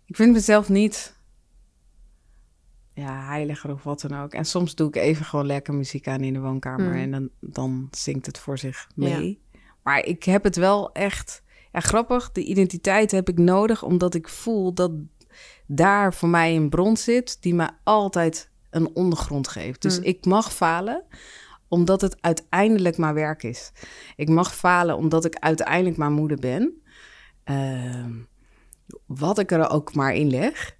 [0.06, 1.16] ik vind mezelf niet
[2.98, 4.32] ja, heiliger of wat dan ook.
[4.32, 6.92] En soms doe ik even gewoon lekker muziek aan in de woonkamer.
[6.92, 7.00] Mm.
[7.00, 9.40] En dan, dan zingt het voor zich mee.
[9.82, 11.42] Maar ik heb het wel echt...
[11.72, 13.82] Ja, grappig, de identiteit heb ik nodig...
[13.82, 14.92] omdat ik voel dat
[15.66, 17.42] daar voor mij een bron zit...
[17.42, 19.82] die mij altijd een ondergrond geeft.
[19.82, 20.04] Dus Mm.
[20.04, 21.04] ik mag falen
[21.68, 23.72] omdat het uiteindelijk maar werk is.
[24.16, 26.82] Ik mag falen omdat ik uiteindelijk maar moeder ben.
[27.44, 28.12] Ehm,
[29.06, 30.76] wat ik er ook maar in leg.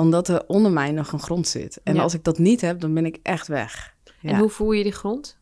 [0.00, 1.80] Omdat er onder mij nog een grond zit.
[1.82, 2.02] En Ja.
[2.02, 3.94] als ik dat niet heb, dan ben ik echt weg.
[4.22, 5.38] En hoe voel je die grond?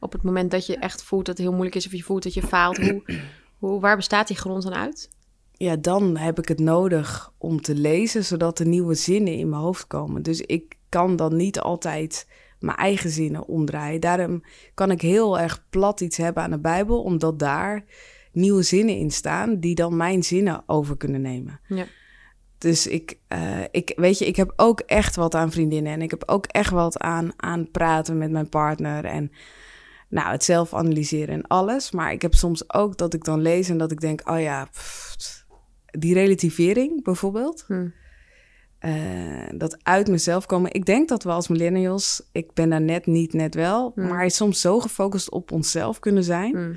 [0.00, 2.22] Op het moment dat je echt voelt dat het heel moeilijk is of je voelt
[2.22, 3.02] dat je faalt, hoe,
[3.58, 5.08] hoe, waar bestaat die grond dan uit?
[5.52, 9.62] ja, dan heb ik het nodig om te lezen, zodat er nieuwe zinnen in mijn
[9.62, 10.22] hoofd komen.
[10.22, 12.28] Dus ik kan dan niet altijd
[12.58, 14.00] mijn eigen zinnen omdraaien.
[14.00, 14.42] Daarom
[14.74, 17.84] kan ik heel erg plat iets hebben aan de Bijbel, omdat daar
[18.32, 21.60] nieuwe zinnen in staan die dan mijn zinnen over kunnen nemen.
[21.68, 21.86] Ja.
[22.60, 26.10] Dus ik, eh, ik, weet je, ik heb ook echt wat aan vriendinnen en ik
[26.10, 29.32] heb ook echt wat aan, aan praten met mijn partner en
[30.08, 31.90] nou, het zelf analyseren en alles.
[31.90, 34.64] Maar ik heb soms ook dat ik dan lees en dat ik denk, oh ja,
[34.64, 35.44] pff,
[35.86, 37.64] die relativering bijvoorbeeld.
[37.66, 37.88] Hm.
[38.78, 40.72] eh, dat uit mezelf komen.
[40.72, 44.08] Ik denk dat we als millennials, ik ben daar net niet, net wel, Hmm.
[44.08, 46.56] maar soms zo gefocust op onszelf kunnen zijn.
[46.56, 46.74] Hm.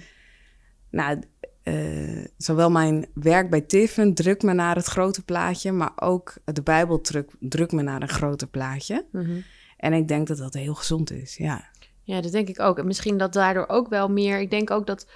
[0.90, 1.20] Nou,
[1.64, 6.62] eh, zowel mijn werk bij Tiffen drukt me naar het grote plaatje, maar ook de
[6.62, 9.06] Bijbel drukt drukt me naar een groter plaatje.
[9.12, 9.40] Mhm.
[9.78, 11.72] En ik denk dat dat heel gezond is, ja.
[12.04, 12.78] Ja, dat denk ik ook.
[12.78, 14.40] En misschien dat daardoor ook wel meer.
[14.40, 15.08] Ik denk ook dat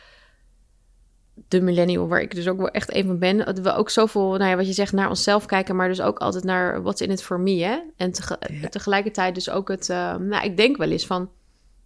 [1.47, 4.29] de millennial, waar ik dus ook wel echt een van ben, dat we ook zoveel,
[4.37, 7.11] nou ja, wat je zegt, naar onszelf kijken, maar dus ook altijd naar what's in
[7.11, 7.77] it for me, hè?
[7.97, 8.69] En tege- Ja.
[8.69, 11.29] tegelijkertijd dus ook het, eh, nou, ik denk wel eens van,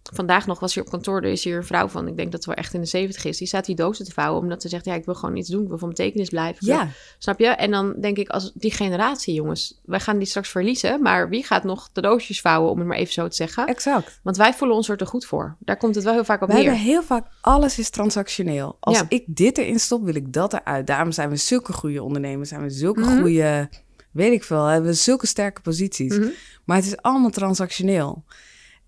[0.02, 2.42] vandaag nog was hier op kantoor, er is hier een vrouw van, ik denk dat
[2.42, 4.68] ze wel echt in de zeventig is, die staat die dozen te vouwen, omdat ze
[4.68, 6.66] zegt, ja, ik wil gewoon iets doen, ik wil van betekenis blijven.
[6.66, 6.88] Ja,
[7.18, 7.46] Snap je?
[7.46, 11.44] En dan denk ik, als die generatie, jongens, wij gaan die straks verliezen, maar wie
[11.44, 13.66] gaat nog de doosjes vouwen, om het maar even zo te zeggen?
[13.66, 14.20] exact.
[14.22, 15.56] Want wij voelen ons er te goed voor.
[15.58, 16.62] Daar komt het wel heel vaak op We neer.
[16.64, 18.76] hebben heel vaak, alles is transactioneel.
[18.80, 19.06] Als Ja.
[19.08, 20.86] ik dit erin stop, wil ik dat eruit.
[20.86, 23.20] Daarom zijn we zulke goede ondernemers, zijn we zulke Mhm.
[23.20, 23.68] goede,
[24.10, 26.18] weet ik veel, hebben we zulke sterke posities.
[26.18, 26.28] Mhm.
[26.64, 28.24] Maar het is allemaal transactioneel.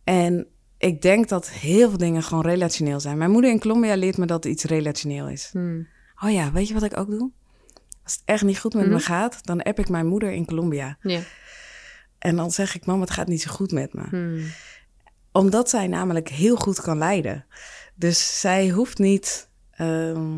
[0.04, 0.46] En
[0.84, 3.18] ik denk dat heel veel dingen gewoon relationeel zijn.
[3.18, 5.48] Mijn moeder in Colombia leert me dat iets relationeel is.
[5.52, 5.86] Hmm.
[6.22, 7.30] Oh ja, weet je wat ik ook doe?
[8.02, 8.92] Als het echt niet goed met Mhm.
[8.94, 10.96] me gaat, dan app ik mijn moeder in Colombia.
[11.00, 11.20] Ja.
[12.18, 14.02] En dan zeg ik, mam, het gaat niet zo goed met me.
[14.08, 14.44] Hmm.
[15.32, 17.46] Omdat zij namelijk heel goed kan leiden.
[17.94, 20.32] Dus zij hoeft niet ehm,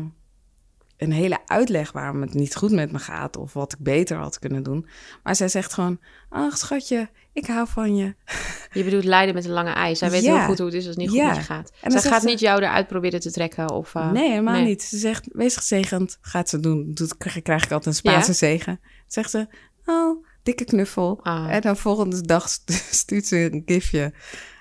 [0.97, 4.39] een hele uitleg waarom het niet goed met me gaat of wat ik beter had
[4.39, 4.87] kunnen doen.
[5.23, 8.15] Maar zij zegt gewoon: Ach, schatje, ik hou van je.
[8.77, 9.95] Je bedoelt lijden met een lange ei.
[9.95, 10.37] Zij weet Ja.
[10.37, 11.27] heel goed hoe het is als het niet goed Ja.
[11.27, 11.71] met je gaat.
[11.81, 13.71] dan Zij gaat ze- niet jou eruit proberen te trekken.
[13.71, 14.65] Of, eh, nee, helemaal nee.
[14.65, 14.83] niet.
[14.83, 16.91] Ze zegt: Wees gezegend, gaat ze doen.
[16.93, 18.35] Doet, krijg, ik altijd een Spaanse Ja?
[18.37, 18.79] zegen.
[19.07, 19.47] Zegt ze:
[19.85, 21.19] Oh, dikke knuffel.
[21.23, 21.53] Ah.
[21.53, 24.13] En dan volgende dag stu- stuurt ze een gifje.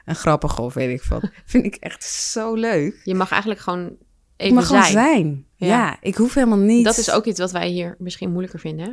[0.05, 1.30] Een grappige of weet ik wat.
[1.45, 3.01] Vind ik echt zo leuk.
[3.05, 3.97] Je mag eigenlijk gewoon
[4.37, 4.93] Ik mag gewoon zijn.
[4.93, 5.47] zijn.
[5.55, 5.66] Ja.
[5.66, 5.97] Ja.
[6.01, 6.84] ik hoef helemaal niet.
[6.84, 8.87] Dat is ook iets wat wij hier misschien moeilijker vinden.
[8.87, 8.93] Hè?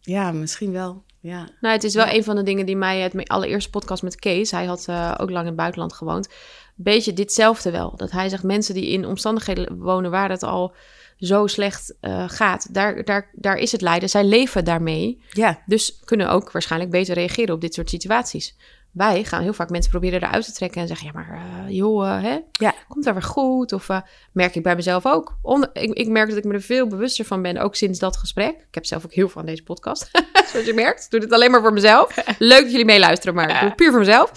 [0.00, 1.04] Ja, misschien wel.
[1.20, 1.48] Ja.
[1.60, 3.00] Nou, het is wel een van de dingen die mij...
[3.00, 4.50] Het allereerste podcast met Kees...
[4.50, 6.28] Hij had eh, ook lang in het buitenland gewoond.
[6.74, 7.96] Beetje ditzelfde wel.
[7.96, 10.10] Dat hij zegt, mensen die in omstandigheden wonen...
[10.10, 10.74] waar het al
[11.16, 12.74] zo slecht eh, gaat...
[12.74, 14.08] Daar, daar, daar is het lijden.
[14.08, 15.22] Zij leven daarmee.
[15.30, 18.56] Ja, Dus kunnen ook waarschijnlijk beter reageren op dit soort situaties.
[18.92, 21.30] Wij gaan heel vaak mensen proberen eruit te trekken en zeggen: Ja, maar
[21.66, 22.38] eh, joh, eh, hè?
[22.52, 22.74] Ja.
[22.88, 23.72] komt daar weer goed?
[23.72, 24.00] Of eh,
[24.32, 25.36] merk ik bij mezelf ook.
[25.42, 28.16] Onder- ik, ik merk dat ik me er veel bewuster van ben, ook sinds dat
[28.16, 28.54] gesprek.
[28.68, 30.10] Ik heb zelf ook heel veel aan deze podcast.
[30.50, 32.14] Zoals je merkt, ik doe dit alleen maar voor mezelf.
[32.38, 34.30] Leuk dat jullie meeluisteren, maar ik doe het puur voor mezelf.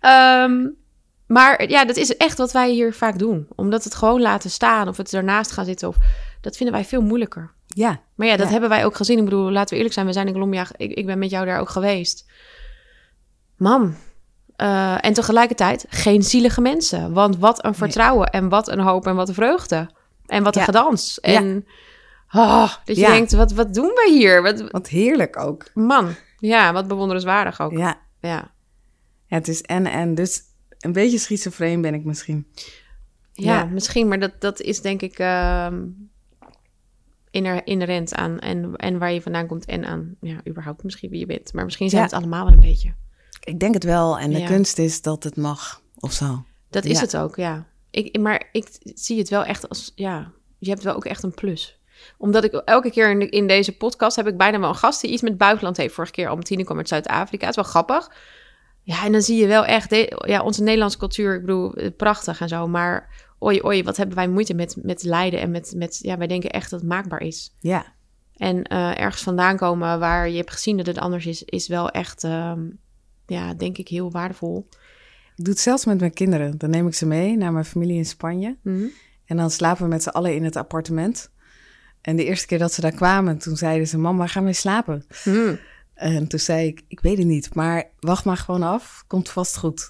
[0.00, 0.68] Ehm,
[1.26, 3.46] maar ja, dat is echt wat wij hier vaak doen.
[3.56, 5.88] Omdat het gewoon laten staan of het ernaast gaan zitten.
[5.88, 5.96] Of,
[6.40, 7.52] dat vinden wij veel moeilijker.
[7.66, 8.52] ja, Maar ja, dat Ja.
[8.52, 9.18] hebben wij ook gezien.
[9.18, 10.66] Ik bedoel, laten we eerlijk zijn, we zijn in Colombia.
[10.76, 12.30] Ik, ik ben met jou daar ook geweest.
[13.62, 13.94] Man.
[14.56, 17.12] eh, en tegelijkertijd geen zielige mensen.
[17.12, 19.90] Want wat een vertrouwen en wat een hoop en wat een vreugde.
[20.26, 20.66] En wat een Ja.
[20.66, 21.20] gedans.
[21.20, 21.66] En
[22.28, 23.10] ah, dat je Ja.
[23.10, 24.42] denkt, wat, wat doen we hier?
[24.42, 25.70] Wat, wat heerlijk ook.
[25.74, 27.72] man, ja, wat bewonderenswaardig ook.
[27.72, 27.98] Ja.
[28.20, 28.50] Ja,
[29.26, 30.14] ja, het is en en.
[30.14, 30.40] Dus
[30.80, 32.46] een beetje schizofreen ben ik misschien.
[33.32, 33.64] ja, Ja.
[33.64, 34.08] misschien.
[34.08, 35.82] Maar dat, dat is denk ik ehm,
[37.30, 39.64] inher- inherent aan en, en waar je vandaan komt.
[39.64, 41.52] En aan, ja, überhaupt misschien wie je bent.
[41.52, 42.08] Maar misschien zijn Ja.
[42.08, 42.92] het allemaal wel een beetje.
[43.44, 44.18] Ik denk het wel.
[44.18, 44.46] En de Ja.
[44.46, 46.44] kunst is dat het mag, of zo.
[46.70, 47.00] Dat is Ja.
[47.00, 47.66] het ook, ja.
[47.90, 51.34] Ik, maar ik zie het wel echt als, ja, je hebt wel ook echt een
[51.34, 51.80] plus.
[52.18, 55.00] Omdat ik elke keer in, de- in deze podcast heb ik bijna wel een gast
[55.00, 55.94] die iets met buitenland heeft.
[55.94, 57.46] Vorige keer Albertine kwam uit Zuid-Afrika.
[57.46, 58.10] Het is wel grappig.
[58.82, 61.90] Ja, en dan zie je wel echt, de- ja, onze Nederlandse cultuur, ik bedoel, eh,
[61.96, 62.68] prachtig en zo.
[62.68, 66.26] Maar oei, oei, wat hebben wij moeite met, met lijden en met, met, ja, wij
[66.26, 67.54] denken echt dat het maakbaar is.
[67.60, 67.84] Ja.
[68.36, 71.90] En eh, ergens vandaan komen waar je hebt gezien dat het anders is, is wel
[71.90, 72.60] echt, ehm,
[73.26, 74.68] ja, denk ik heel waardevol.
[75.36, 76.58] Ik doe het zelfs met mijn kinderen.
[76.58, 78.56] Dan neem ik ze mee naar mijn familie in Spanje.
[78.62, 78.84] Mhm.
[79.24, 81.30] En dan slapen we met z'n allen in het appartement.
[82.00, 83.98] En de eerste keer dat ze daar kwamen, toen zeiden ze...
[83.98, 85.06] Mama, gaan we slapen?
[85.24, 85.54] Mhm.
[85.94, 89.04] En toen zei ik, ik weet het niet, maar wacht maar gewoon af.
[89.06, 89.86] Komt vast goed.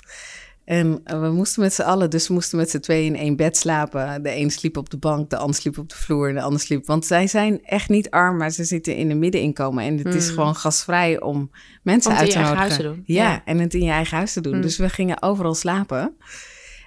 [0.64, 3.56] En we moesten met z'n allen, dus we moesten met z'n tweeën in één bed
[3.56, 4.22] slapen.
[4.22, 6.60] De een sliep op de bank, de ander sliep op de vloer en de ander
[6.60, 6.86] sliep...
[6.86, 9.84] Want zij zijn echt niet arm, maar ze zitten in een middeninkomen.
[9.84, 10.34] En het is Mm.
[10.34, 11.50] gewoon gasvrij om
[11.82, 12.84] mensen Om uit in te je eigen nodigen.
[12.84, 13.14] huis te doen.
[13.16, 13.42] Ja, Ja.
[13.44, 14.54] en het in je eigen huis te doen.
[14.56, 14.62] Mm.
[14.62, 16.16] Dus we gingen overal slapen.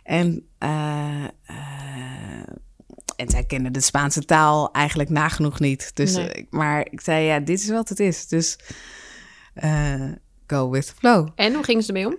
[0.03, 1.55] En, eh, eh,
[3.15, 5.91] en zij kennen de Spaanse taal eigenlijk nagenoeg niet.
[5.95, 6.29] Dus, Nee.
[6.29, 8.27] eh, Maar ik zei, ja, dit is wat het is.
[8.27, 8.57] Dus
[10.47, 11.27] go with the flow.
[11.35, 12.17] En hoe gingen ze ermee om?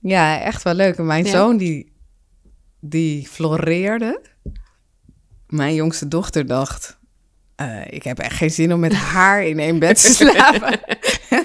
[0.00, 0.96] Ja, echt wel leuk.
[0.96, 1.30] En mijn Ja.
[1.30, 1.92] zoon, die,
[2.80, 4.20] die floreerde.
[5.48, 6.98] Mijn jongste dochter dacht...
[7.56, 10.80] eh, ik heb echt geen zin om met haar in één bed te slapen.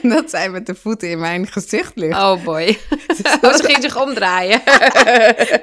[0.16, 2.18] dat zij met de voeten in mijn gezicht ligt.
[2.18, 2.78] Oh boy.
[3.42, 4.62] Oh, ze ging zich omdraaien.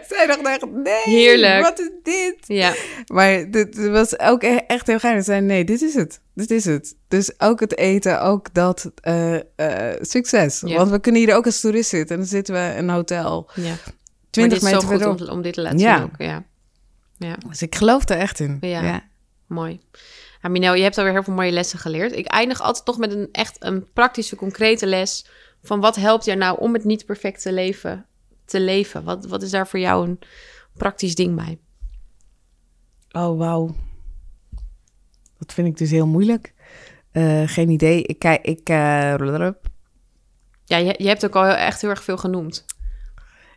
[0.09, 1.63] Zij dacht echt, nee, Heerlijk.
[1.63, 2.37] wat is dit?
[2.47, 2.73] ja.
[3.07, 5.15] Maar dit was ook e- echt heel gaaf.
[5.17, 6.21] Ze zei, nee, dit is het.
[6.35, 6.95] Dit is het.
[7.09, 10.63] Dus ook het eten, ook dat eh, eh, succes.
[10.67, 10.77] Ja.
[10.77, 12.15] Want we kunnen hier ook als toerist zitten.
[12.17, 13.63] En dan zitten we in een hotel ja.
[13.63, 13.79] Maar
[14.31, 15.95] 20 dit is zo meter goed om, om dit te laten Ja.
[15.97, 16.15] zien ook.
[16.19, 16.45] Ja.
[17.19, 18.57] ja, Dus ik geloof er echt in.
[18.61, 18.83] Ja.
[18.83, 19.03] Ja.
[19.47, 19.81] mooi.
[20.43, 22.17] Ja, Minel, je hebt alweer heel veel mooie lessen geleerd.
[22.17, 25.27] Ik eindig altijd toch met een echt een praktische, concrete les.
[25.63, 28.07] Van wat helpt jou nou om het niet perfecte leven
[28.45, 29.05] te leven?
[29.05, 30.19] Wat, wat is daar voor jou een
[30.77, 31.59] praktisch ding bij?
[33.13, 33.75] Oh, wauw.
[35.39, 36.55] Dat vind ik dus heel moeilijk.
[37.13, 38.03] Eh, geen idee.
[38.03, 38.69] Ik kijk, ik...
[38.69, 39.15] eh,
[40.65, 42.65] Ja, je, je hebt ook al heel, echt heel erg veel genoemd.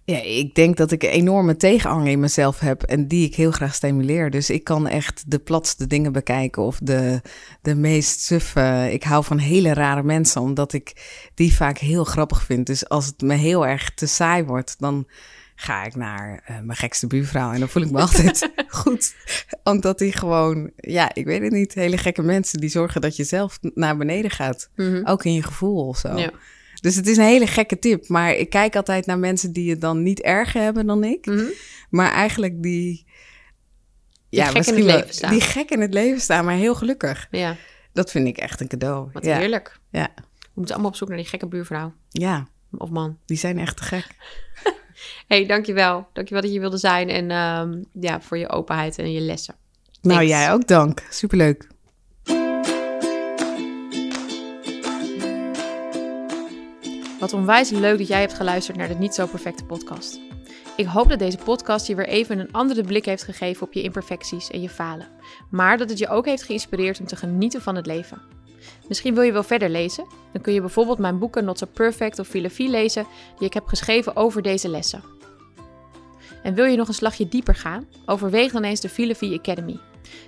[0.06, 3.52] Ja, ik denk dat ik een enorme tegenhanger in mezelf heb en die ik heel
[3.52, 4.30] graag stimuleer.
[4.30, 7.22] Dus ik kan echt de platste dingen bekijken of de,
[7.62, 8.90] de meest suffe.
[8.92, 10.94] Ik hou van hele rare mensen, omdat ik
[11.34, 12.68] die vaak heel grappig vind.
[12.68, 15.08] Dus als het me heel erg te saai wordt, dan
[15.56, 19.16] ga ik naar eh, mijn gekste buurvrouw en dan voel ik me altijd goed.
[19.64, 23.24] Omdat die gewoon, ja, ik weet het niet, hele gekke mensen die zorgen dat je
[23.24, 24.70] zelf naar beneden gaat.
[25.04, 26.18] Ook in je gevoel of zo.
[26.18, 26.32] Ja.
[26.86, 28.08] Dus het is een hele gekke tip.
[28.08, 31.26] Maar ik kijk altijd naar mensen die het dan niet erger hebben dan ik.
[31.26, 31.46] Mhm.
[31.90, 33.06] Maar eigenlijk die...
[34.30, 35.32] Die gek in het leven staan.
[35.32, 37.28] Die gek in het leven staan, maar heel gelukkig.
[37.32, 37.56] ja,
[37.94, 39.10] Dat vind ik echt een cadeau.
[39.14, 39.38] wat ja.
[39.38, 39.80] heerlijk.
[39.92, 40.10] Ja.
[40.16, 40.22] We
[40.54, 43.18] moeten allemaal op zoek naar die gekke buurvrouw ja, of man.
[43.26, 44.08] die zijn echt te gek.
[45.28, 46.08] hey, dankjewel.
[46.14, 49.56] Dankjewel dat je wilde zijn en ehm, ja, voor je openheid en je lessen.
[50.02, 50.34] Nou, Thanks.
[50.34, 51.04] jij ook dank.
[51.10, 51.68] Superleuk.
[57.26, 60.20] Wat onwijs leuk dat jij hebt geluisterd naar de Niet Zo Perfecte podcast.
[60.76, 63.82] Ik hoop dat deze podcast je weer even een andere blik heeft gegeven op je
[63.82, 65.08] imperfecties en je falen.
[65.50, 68.22] Maar dat het je ook heeft geïnspireerd om te genieten van het leven.
[68.88, 70.08] Misschien wil je wel verder lezen?
[70.32, 73.06] Dan kun je bijvoorbeeld mijn boeken Not So Perfect of Filosofie lezen
[73.38, 75.04] die ik heb geschreven over deze lessen.
[76.44, 77.88] En wil je nog een slagje dieper gaan?
[78.06, 79.80] Overweeg dan eens de Filosofie Academy.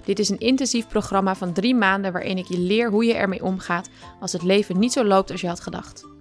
[0.06, 3.44] Dit is een intensief programma van drie maanden waarin ik je leer hoe je ermee
[3.44, 3.90] omgaat
[4.20, 6.16] als het leven niet zo loopt als je had gedacht.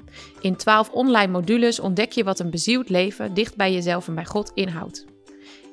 [0.46, 4.24] In 12 online modules ontdek je wat een bezield leven dicht bij jezelf en bij
[4.24, 5.04] God inhoudt.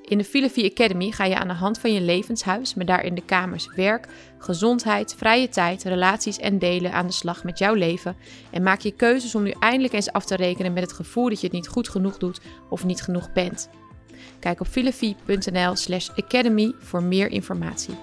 [0.02, 3.26] In de Filosofie Academy ga je aan de hand van je levenshuis, met daarin de
[3.26, 4.08] kamers werk,
[4.38, 8.16] gezondheid, vrije tijd, relaties en delen aan de slag met jouw leven
[8.52, 11.40] en maak je keuzes om nu eindelijk eens af te rekenen met het gevoel dat
[11.40, 13.70] je het niet goed genoeg doet of niet genoeg bent.
[14.40, 17.96] Kijk op filosofie.nl slash academy voor meer informatie.